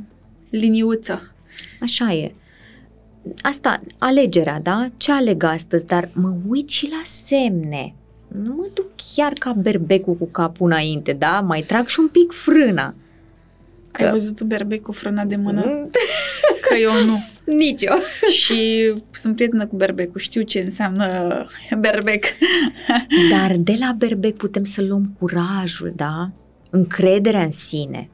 [0.51, 1.33] liniuță.
[1.81, 2.35] Așa e.
[3.43, 4.89] Asta, alegerea, da?
[4.97, 5.87] Ce aleg astăzi?
[5.87, 7.95] Dar mă uit și la semne.
[8.43, 11.41] Nu mă duc chiar ca berbecul cu capul înainte, da?
[11.41, 12.95] Mai trag și un pic frâna.
[13.93, 15.65] Ai Că- văzut tu berbec cu frâna de mână?
[15.67, 15.91] Mm,
[16.69, 17.17] Că eu nu.
[17.55, 17.97] Nici eu.
[18.43, 21.09] și sunt prietenă cu berbecul, știu ce înseamnă
[21.81, 22.25] berbec.
[23.31, 26.31] Dar de la berbec putem să luăm curajul, da?
[26.71, 28.09] Încrederea în sine,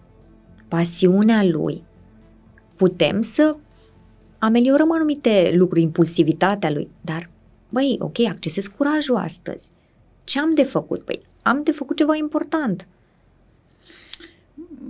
[0.68, 1.82] pasiunea lui.
[2.76, 3.56] Putem să
[4.38, 7.30] ameliorăm anumite lucruri, impulsivitatea lui, dar,
[7.68, 9.70] băi, ok, accesez curajul astăzi.
[10.30, 11.04] Ce am de făcut?
[11.04, 12.86] Păi, am de făcut ceva important.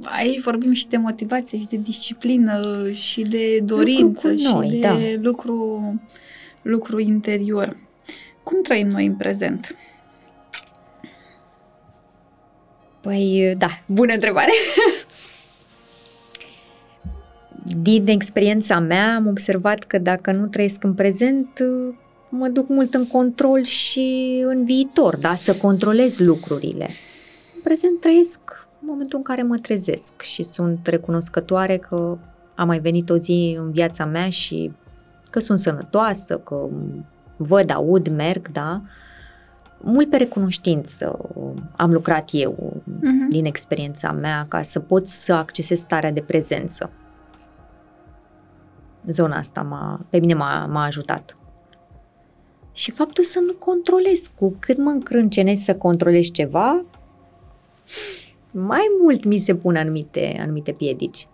[0.03, 2.61] Aici vorbim și de motivație și de disciplină
[2.93, 4.97] și de dorință cu noi, și de da.
[5.21, 5.81] lucru,
[6.63, 7.77] lucru interior.
[8.43, 9.77] Cum trăim noi în prezent?
[13.01, 14.53] Păi, da, bună întrebare.
[17.83, 21.63] Din experiența mea am observat că dacă nu trăiesc în prezent,
[22.31, 25.35] mă duc mult în control și în viitor, da?
[25.35, 26.89] Să controlez lucrurile.
[27.55, 28.41] În prezent trăiesc
[28.81, 32.19] în momentul în care mă trezesc și sunt recunoscătoare că
[32.55, 34.73] a mai venit o zi în viața mea și
[35.31, 36.69] că sunt sănătoasă, că
[37.37, 38.81] văd, aud, merg, da?
[39.83, 41.19] Mult pe recunoștință
[41.77, 43.29] am lucrat eu Mhm.
[43.29, 46.91] din experiența mea ca să pot să accesez starea de prezență.
[49.07, 51.37] Zona asta m-a, pe mine m-a, m-a ajutat.
[52.73, 56.85] Și faptul să nu controlez, cu cât mă încrâncenesc să controlez ceva,
[58.51, 61.29] mai mult mi se pun anumite, anumite piedici.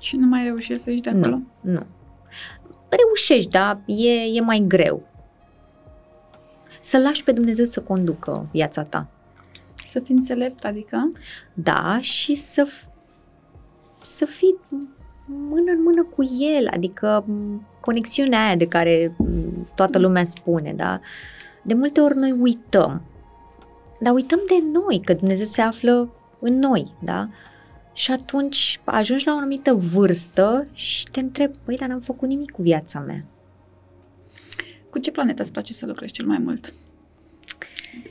[0.00, 1.40] Și nu mai reușești să ieși de acolo?
[1.60, 1.86] Nu, nu.
[2.88, 5.02] Reușești, dar e, e mai greu.
[6.80, 9.08] Să lași pe Dumnezeu să conducă viața ta.
[9.74, 11.12] Să fii înțelept, adică?
[11.54, 12.88] Da, și să, f-
[14.02, 14.58] să fii
[15.28, 16.22] mână în mână cu
[16.56, 19.24] el, adică m, conexiunea aia de care m,
[19.74, 21.00] toată lumea spune, da?
[21.62, 23.02] De multe ori noi uităm,
[24.00, 26.08] dar uităm de noi, că Dumnezeu se află
[26.40, 27.28] în noi, da?
[27.92, 32.50] Și atunci ajungi la o anumită vârstă și te întrebi, băi, dar n-am făcut nimic
[32.50, 33.24] cu viața mea.
[34.90, 36.72] Cu ce planetă îți place să lucrezi cel mai mult?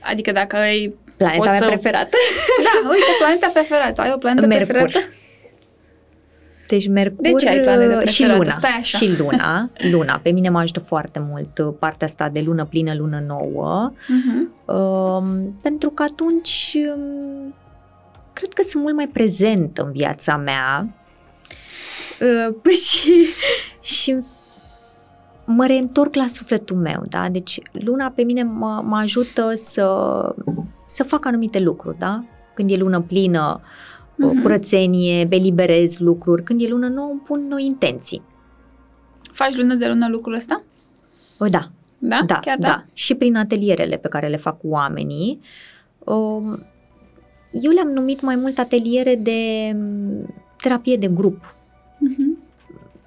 [0.01, 0.95] Adică dacă ai...
[1.17, 2.17] Planeta Pot mea să- preferată.
[2.63, 4.01] Da, uite, planeta preferată.
[4.01, 4.73] Ai o planetă Mercur.
[4.73, 5.13] preferată?
[6.67, 8.43] Deci Mercur De ce ai planetă și preferată?
[8.43, 8.51] Luna.
[8.51, 8.97] Stai așa.
[8.97, 9.69] Și Luna.
[9.91, 10.19] Luna.
[10.23, 13.91] Pe mine mă ajută foarte mult uh, partea asta de lună plină, lună nouă.
[13.91, 14.73] Uh-huh.
[14.73, 17.53] Um, pentru că atunci um,
[18.33, 20.87] cred că sunt mult mai prezent în viața mea
[22.21, 23.11] uh, păi și,
[23.81, 24.17] și
[25.45, 27.29] mă reîntorc la sufletul meu, da?
[27.29, 29.89] Deci luna pe mine mă, mă ajută să,
[30.85, 32.23] să fac anumite lucruri, da?
[32.53, 33.96] Când e lună plină, Mhm.
[34.17, 36.43] Uh, curățenie, eliberez lucruri.
[36.43, 38.21] Când e lună nouă, îmi pun noi intenții.
[39.31, 40.63] Faci lună de lună lucrul ăsta?
[41.39, 42.23] Uh, Da, Da?
[42.25, 42.85] da, Chiar da.
[42.93, 45.39] Și prin atelierele pe care le fac cu oamenii.
[45.99, 46.63] Um,
[47.51, 51.55] eu le-am numit mai mult ateliere de m, terapie de grup,
[51.95, 52.37] Uh-huh.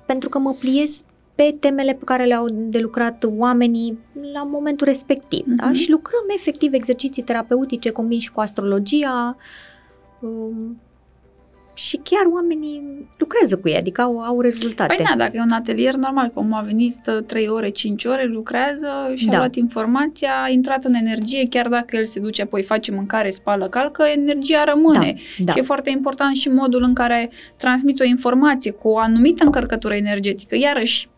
[0.07, 1.03] pentru că mă pliez
[1.35, 3.99] pe temele pe care le-au de lucrat oamenii
[4.33, 5.45] la momentul respectiv.
[5.47, 5.65] Da?
[5.65, 5.73] Mhm.
[5.75, 9.37] Și lucrăm efectiv exerciții terapeutice, combin și cu astrologia.
[10.21, 10.81] Um,
[11.87, 14.95] și chiar oamenii lucrează cu ei, adică au, au rezultate.
[14.95, 18.05] Păi da, dacă e un atelier normal, că omul a venit, stă 3 ore, 5
[18.05, 19.37] ore, lucrează și a Da.
[19.37, 23.69] luat informația, a intrat în energie, chiar dacă el se duce apoi face mâncare, spală,
[23.69, 25.15] calcă, energia rămâne.
[25.39, 25.53] da.
[25.53, 29.95] Și e foarte important și modul în care transmiți o informație cu o anumită încărcătură
[29.95, 30.57] energetică.
[30.57, 31.09] Iarăși,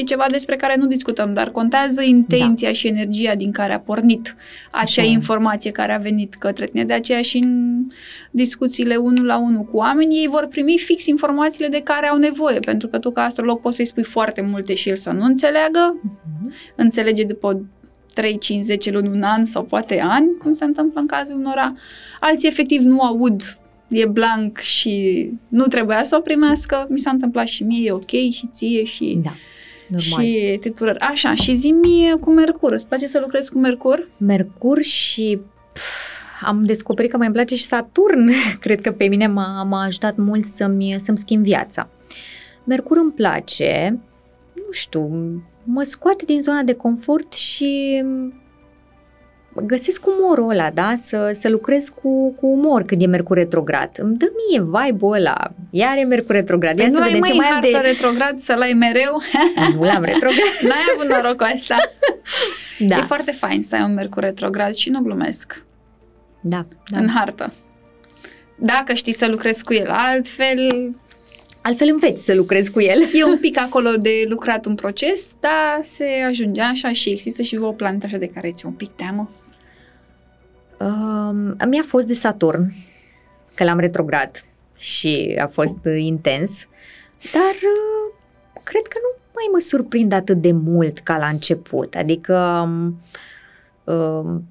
[0.00, 4.36] e ceva despre care nu discutăm, dar contează intenția și energia din care a pornit
[4.70, 5.06] acea Așa e.
[5.10, 6.84] informație care a venit către tine.
[6.84, 7.80] De aceea și în
[8.30, 12.58] discuțiile unul la unul cu oamenii, ei vor primi fix informațiile de care au nevoie,
[12.58, 16.00] pentru că tu ca astrolog poți să-i spui foarte multe și el să nu înțeleagă,
[16.02, 16.52] Mhm.
[16.76, 17.66] înțelege după
[18.14, 21.74] 3, 5, 10 luni, un an sau poate ani, cum se întâmplă în cazul unora.
[22.20, 26.86] Alții efectiv nu aud, e blank și nu trebuia să o primească.
[26.90, 29.34] Mi s-a întâmplat și mie, e ok și ție și, Da,
[29.88, 30.24] normal.
[30.24, 30.98] și titurări.
[30.98, 32.72] Așa, și zi-mi cu Mercur.
[32.72, 34.08] Îți place să lucrezi cu Mercur?
[34.16, 35.40] Mercur și
[35.72, 35.82] pf,
[36.42, 38.30] am descoperit că mai îmi place și Saturn.
[38.60, 41.88] Cred că pe mine m-a, m-a ajutat mult să-mi, să-mi schimb viața.
[42.64, 44.00] Mercur îmi place,
[44.54, 45.10] nu știu,
[45.64, 48.02] mă scoate din zona de confort și
[49.66, 50.94] găsesc umorul ăla, da?
[50.96, 53.90] Să, să lucrez cu, cu umor când e Mercur retrograd.
[53.96, 55.50] Îmi dă mie vibe-ul ăla.
[55.70, 56.78] Iar e Mercur retrograd.
[56.78, 57.88] Ia Păi să nu ai vedem mai ce mai am de...
[57.88, 59.20] retrograd să-l ai mereu?
[59.76, 60.58] Nu l-am retrograd.
[60.68, 61.76] N-ai avut noroc cu asta.
[62.78, 65.64] Da, E foarte fain să ai un Mercur retrograd și nu glumesc.
[66.40, 66.56] da,
[66.90, 66.96] Da.
[66.96, 66.98] da.
[66.98, 67.52] În hartă.
[68.58, 70.90] Dacă știi să lucrezi cu el, altfel
[71.62, 73.10] Altfel înveți să lucrezi cu el.
[73.12, 77.56] e un pic acolo de lucrat un proces, dar se ajunge așa și există și
[77.56, 79.30] o planetă așa de care ți un pic teamă.
[80.80, 82.72] Um, mi-a fost de Saturn,
[83.54, 84.44] că l-am retrograd
[84.76, 86.66] și a fost uh, intens,
[87.32, 88.14] dar uh,
[88.62, 91.94] cred că nu mai mă surprind atât de mult ca la început.
[91.94, 93.00] Adică um,
[93.94, 94.44] um,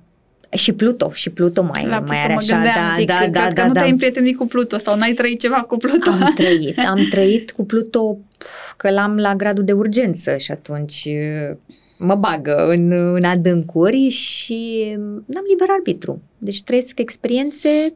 [0.49, 3.15] și Pluto, și Pluto mai, La mai Pluto are mă așa, gândeam, da, zic, da,
[3.15, 3.79] cred da, că da, nu da.
[3.79, 6.09] te-ai împrietenit cu Pluto sau n-ai trăit ceva cu Pluto.
[6.09, 11.07] Am trăit, am trăit cu Pluto pf, că l-am la gradul de urgență și atunci
[11.49, 11.57] uh,
[11.97, 14.91] mă bagă în, în adâncuri și
[15.25, 16.21] n-am liber arbitru.
[16.37, 17.93] Deci trăiesc experiențe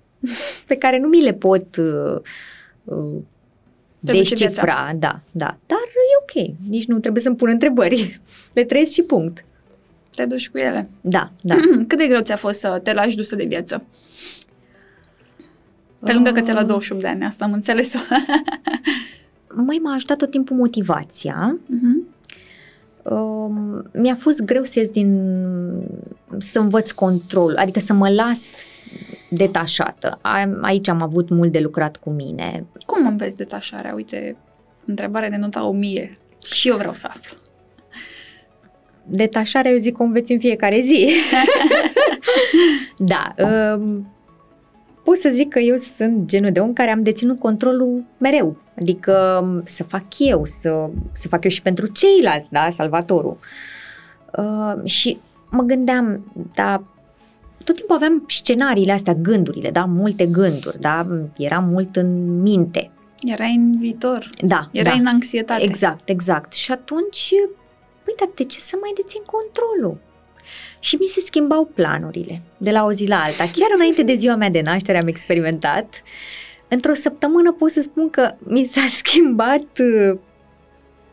[0.66, 2.20] pe care nu mi le pot uh,
[2.84, 3.20] uh,
[4.04, 5.56] Te duce descifra, da, da.
[5.66, 8.20] Dar e ok, nici nu trebuie să-mi pun întrebări.
[8.54, 9.44] Le trăiesc și punct.
[10.14, 10.88] Te duci cu ele.
[11.00, 11.54] Da, da.
[11.88, 13.84] Cât de greu ți-a fost să te lași dusă de viață?
[15.98, 17.98] Pe lângă că ți-a luat 28 de ani, asta am înțeles-o.
[19.66, 22.01] Mai m-a ajutat tot timpul motivația, Mhm.
[23.02, 25.20] Um, mi-a fost greu să ies din
[26.38, 28.66] să învăț control, adică să mă las
[29.30, 30.18] detașată.
[30.20, 32.64] A- Aici am avut mult de lucrat cu mine.
[32.86, 33.94] Cum înveți detașarea?
[33.94, 34.36] Uite,
[34.84, 36.18] întrebare de nota 1000.
[36.54, 37.36] Și eu vreau să aflu.
[39.04, 41.08] Detașarea, eu zic, o înveți în fiecare zi.
[43.12, 43.34] da.
[43.76, 44.12] Um,
[45.02, 48.56] pot să zic că eu sunt genul de om care am deținut controlul mereu.
[48.80, 53.38] Adică um, să fac eu, să, să fac eu și pentru ceilalți, da, salvatorul.
[54.38, 55.18] Uh, și
[55.50, 56.82] mă gândeam, da,
[57.64, 62.90] tot timpul aveam scenariile astea, gândurile, da, multe gânduri, da, eram mult în minte.
[63.20, 64.28] Erai în viitor.
[64.40, 64.98] Da, Erai da.
[64.98, 65.62] în anxietate.
[65.62, 66.52] Exact, exact.
[66.52, 67.32] Și atunci,
[68.04, 69.98] păi, dar de ce să mai dețin controlul?
[70.82, 73.44] Și mi se schimbau planurile de la o zi la alta.
[73.44, 76.02] Chiar înainte de ziua mea de naștere am experimentat.
[76.68, 80.18] Într-o săptămână pot să spun că mi s-a schimbat uh,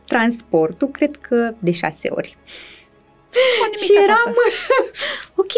[0.07, 2.37] transportul, cred că de șase ori.
[3.61, 4.39] O nimica și eram, toată.
[5.41, 5.51] ok.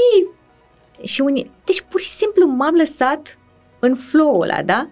[1.07, 3.37] Și unii, deci pur și simplu m-am lăsat
[3.79, 4.89] în flow-ul ăla, da?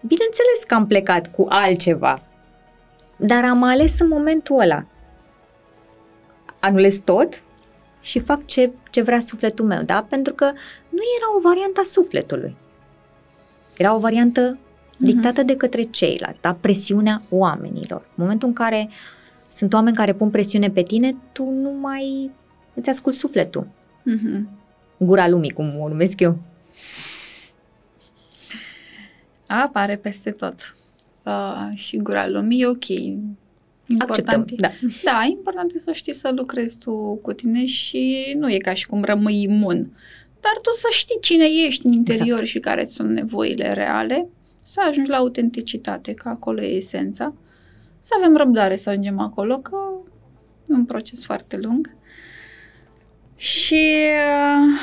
[0.00, 2.22] Bineînțeles că am plecat cu altceva,
[3.16, 4.86] dar am ales în momentul ăla.
[6.60, 7.42] Anulez tot
[8.06, 10.06] și fac ce, ce vrea sufletul meu, da?
[10.08, 10.44] Pentru că
[10.88, 12.56] nu era o variantă a sufletului.
[13.76, 14.58] Era o variantă
[14.98, 16.54] dictată de către ceilalți, da?
[16.54, 18.00] Presiunea oamenilor.
[18.00, 18.88] În momentul în care
[19.52, 22.30] sunt oameni care pun presiune pe tine, tu nu mai
[22.74, 23.68] îți asculti sufletul.
[24.02, 24.48] Mhm.
[24.98, 26.38] Gura lumii, cum o numesc eu.
[29.46, 30.74] Apare peste tot.
[31.22, 32.84] Uh, și gura lumii e ok.
[33.98, 34.68] Acceptăm, e, da.
[35.02, 38.86] da, important e să știi să lucrezi tu cu tine și nu e ca și
[38.86, 39.96] cum rămâi imun.
[40.40, 42.46] Dar tu să știi cine ești în interior Exact.
[42.46, 44.28] și care sunt nevoile reale,
[44.60, 47.34] să ajungi la autenticitate, că acolo e esența.
[48.00, 49.76] Să avem răbdare să ajungem acolo, că
[50.68, 51.96] e un proces foarte lung.
[53.36, 53.96] Și...
[54.54, 54.80] Uh,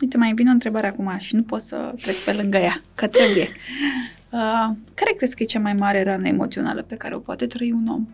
[0.00, 3.06] uite, mai vine o întrebare acum și nu pot să trec pe lângă ea, că
[3.06, 3.48] trebuie.
[4.32, 7.72] Uh, care crezi că e cea mai mare rană emoțională pe care o poate trăi
[7.72, 8.06] un om?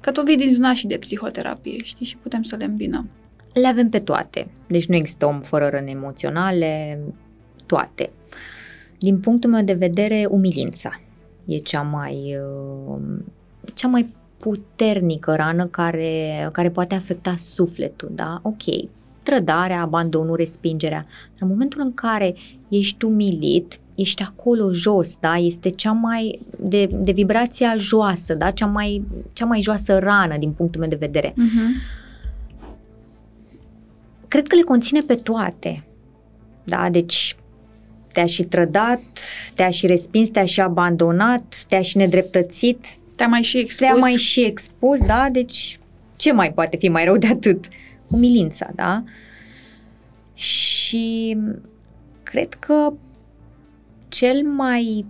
[0.00, 3.10] Că tu vii din zona și de psihoterapie, știi, și putem să le îmbinăm.
[3.52, 4.50] Le avem pe toate.
[4.66, 7.00] Deci nu există om fără răni emoționale,
[7.66, 8.10] toate.
[8.98, 11.00] Din punctul meu de vedere, umilința
[11.44, 13.02] e cea mai, uh,
[13.74, 18.40] cea mai puternică rană care, care poate afecta sufletul, da?
[18.42, 18.62] Ok,
[19.22, 21.06] trădarea, abandonul, respingerea.
[21.08, 22.34] Dar în momentul în care
[22.68, 25.36] ești umilit, ești acolo jos, da?
[25.36, 28.50] Este cea mai, de, de vibrația joasă, da?
[28.50, 31.30] Cea mai, cea mai joasă rană din punctul meu de vedere.
[31.30, 32.02] Uh-huh.
[34.28, 35.84] cred că le conține pe toate.
[36.64, 37.36] Da, deci
[38.12, 39.02] te-a și trădat,
[39.54, 43.86] te-a și respins, te-a și abandonat, te-a și nedreptățit, Te-am mai și expus.
[43.86, 45.26] te-a mai și expus, da?
[45.32, 45.78] Deci
[46.16, 47.64] ce mai poate fi mai rău de atât?
[48.08, 49.02] Umilința, da?
[50.34, 51.36] Și
[52.22, 52.92] cred că
[54.14, 55.06] cel mai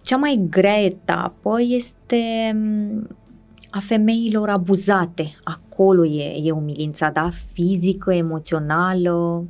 [0.00, 3.16] cea mai grea etapă este mm,
[3.70, 5.36] a femeilor abuzate.
[5.44, 7.30] Acolo e, e umilința, da?
[7.52, 9.44] Fizică, emoțională,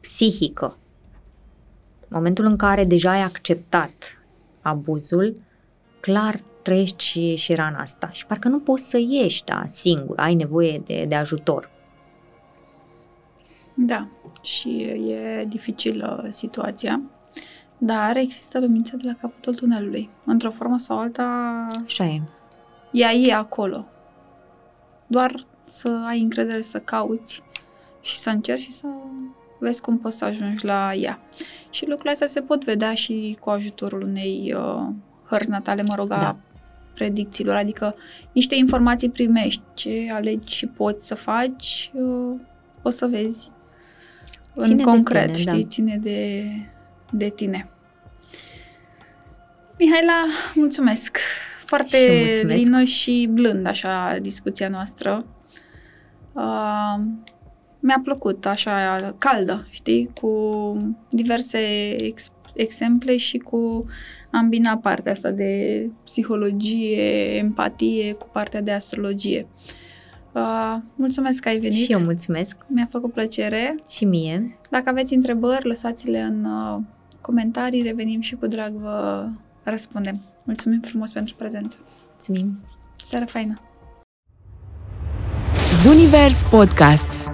[0.00, 0.76] psihică.
[2.00, 3.92] În momentul în care deja ai acceptat
[4.62, 5.36] abuzul,
[6.00, 10.34] clar trăiești și, și rana asta și parcă nu poți să ieși da, singur, ai
[10.34, 11.70] nevoie de, de ajutor.
[13.74, 14.08] Da,
[14.42, 17.00] și e dificilă situația,
[17.84, 20.10] dar există lumința de la capătul tunelului.
[20.24, 22.20] Într-o formă sau alta, Așa e.
[22.90, 23.84] ea e acolo.
[25.06, 27.42] Doar să ai încredere să cauți
[28.00, 28.86] și să încerci și să
[29.58, 31.20] vezi cum poți să ajungi la ea.
[31.70, 34.88] Și lucrurile astea se pot vedea și cu ajutorul unei uh,
[35.28, 36.36] hărți natale, mă rog, a Da.
[36.94, 37.94] predicțiilor, adică
[38.32, 42.40] niște informații primești, ce alegi și poți să faci, uh,
[42.82, 43.50] o să vezi
[44.54, 45.68] în Ține de concret, tine, știi, da.
[45.68, 46.44] ține de,
[47.10, 47.71] de tine.
[49.84, 51.16] Mihaela, mulțumesc!
[51.64, 52.58] Foarte Și eu mulțumesc.
[52.58, 55.26] lină și blând așa discuția noastră.
[56.32, 56.94] Uh,
[57.80, 60.76] mi-a plăcut, așa, caldă, știi, cu
[61.10, 61.58] diverse
[62.04, 63.84] ex- exemple și cu
[64.30, 69.46] ambina partea asta de psihologie, empatie cu partea de astrologie.
[70.32, 71.84] Uh, mulțumesc că ai venit.
[71.84, 73.74] Și eu mulțumesc Mi-a făcut plăcere.
[73.88, 74.58] și mie.
[74.70, 76.78] Dacă aveți întrebări, lăsați-le în uh,
[77.20, 79.26] comentarii, revenim și cu drag vă
[79.70, 80.20] răspundem.
[80.44, 81.78] Mulțumim frumos pentru prezență.
[82.10, 82.60] Mulțumim!
[83.04, 83.60] Seară faină!
[85.82, 87.30] Zunivers Podcasts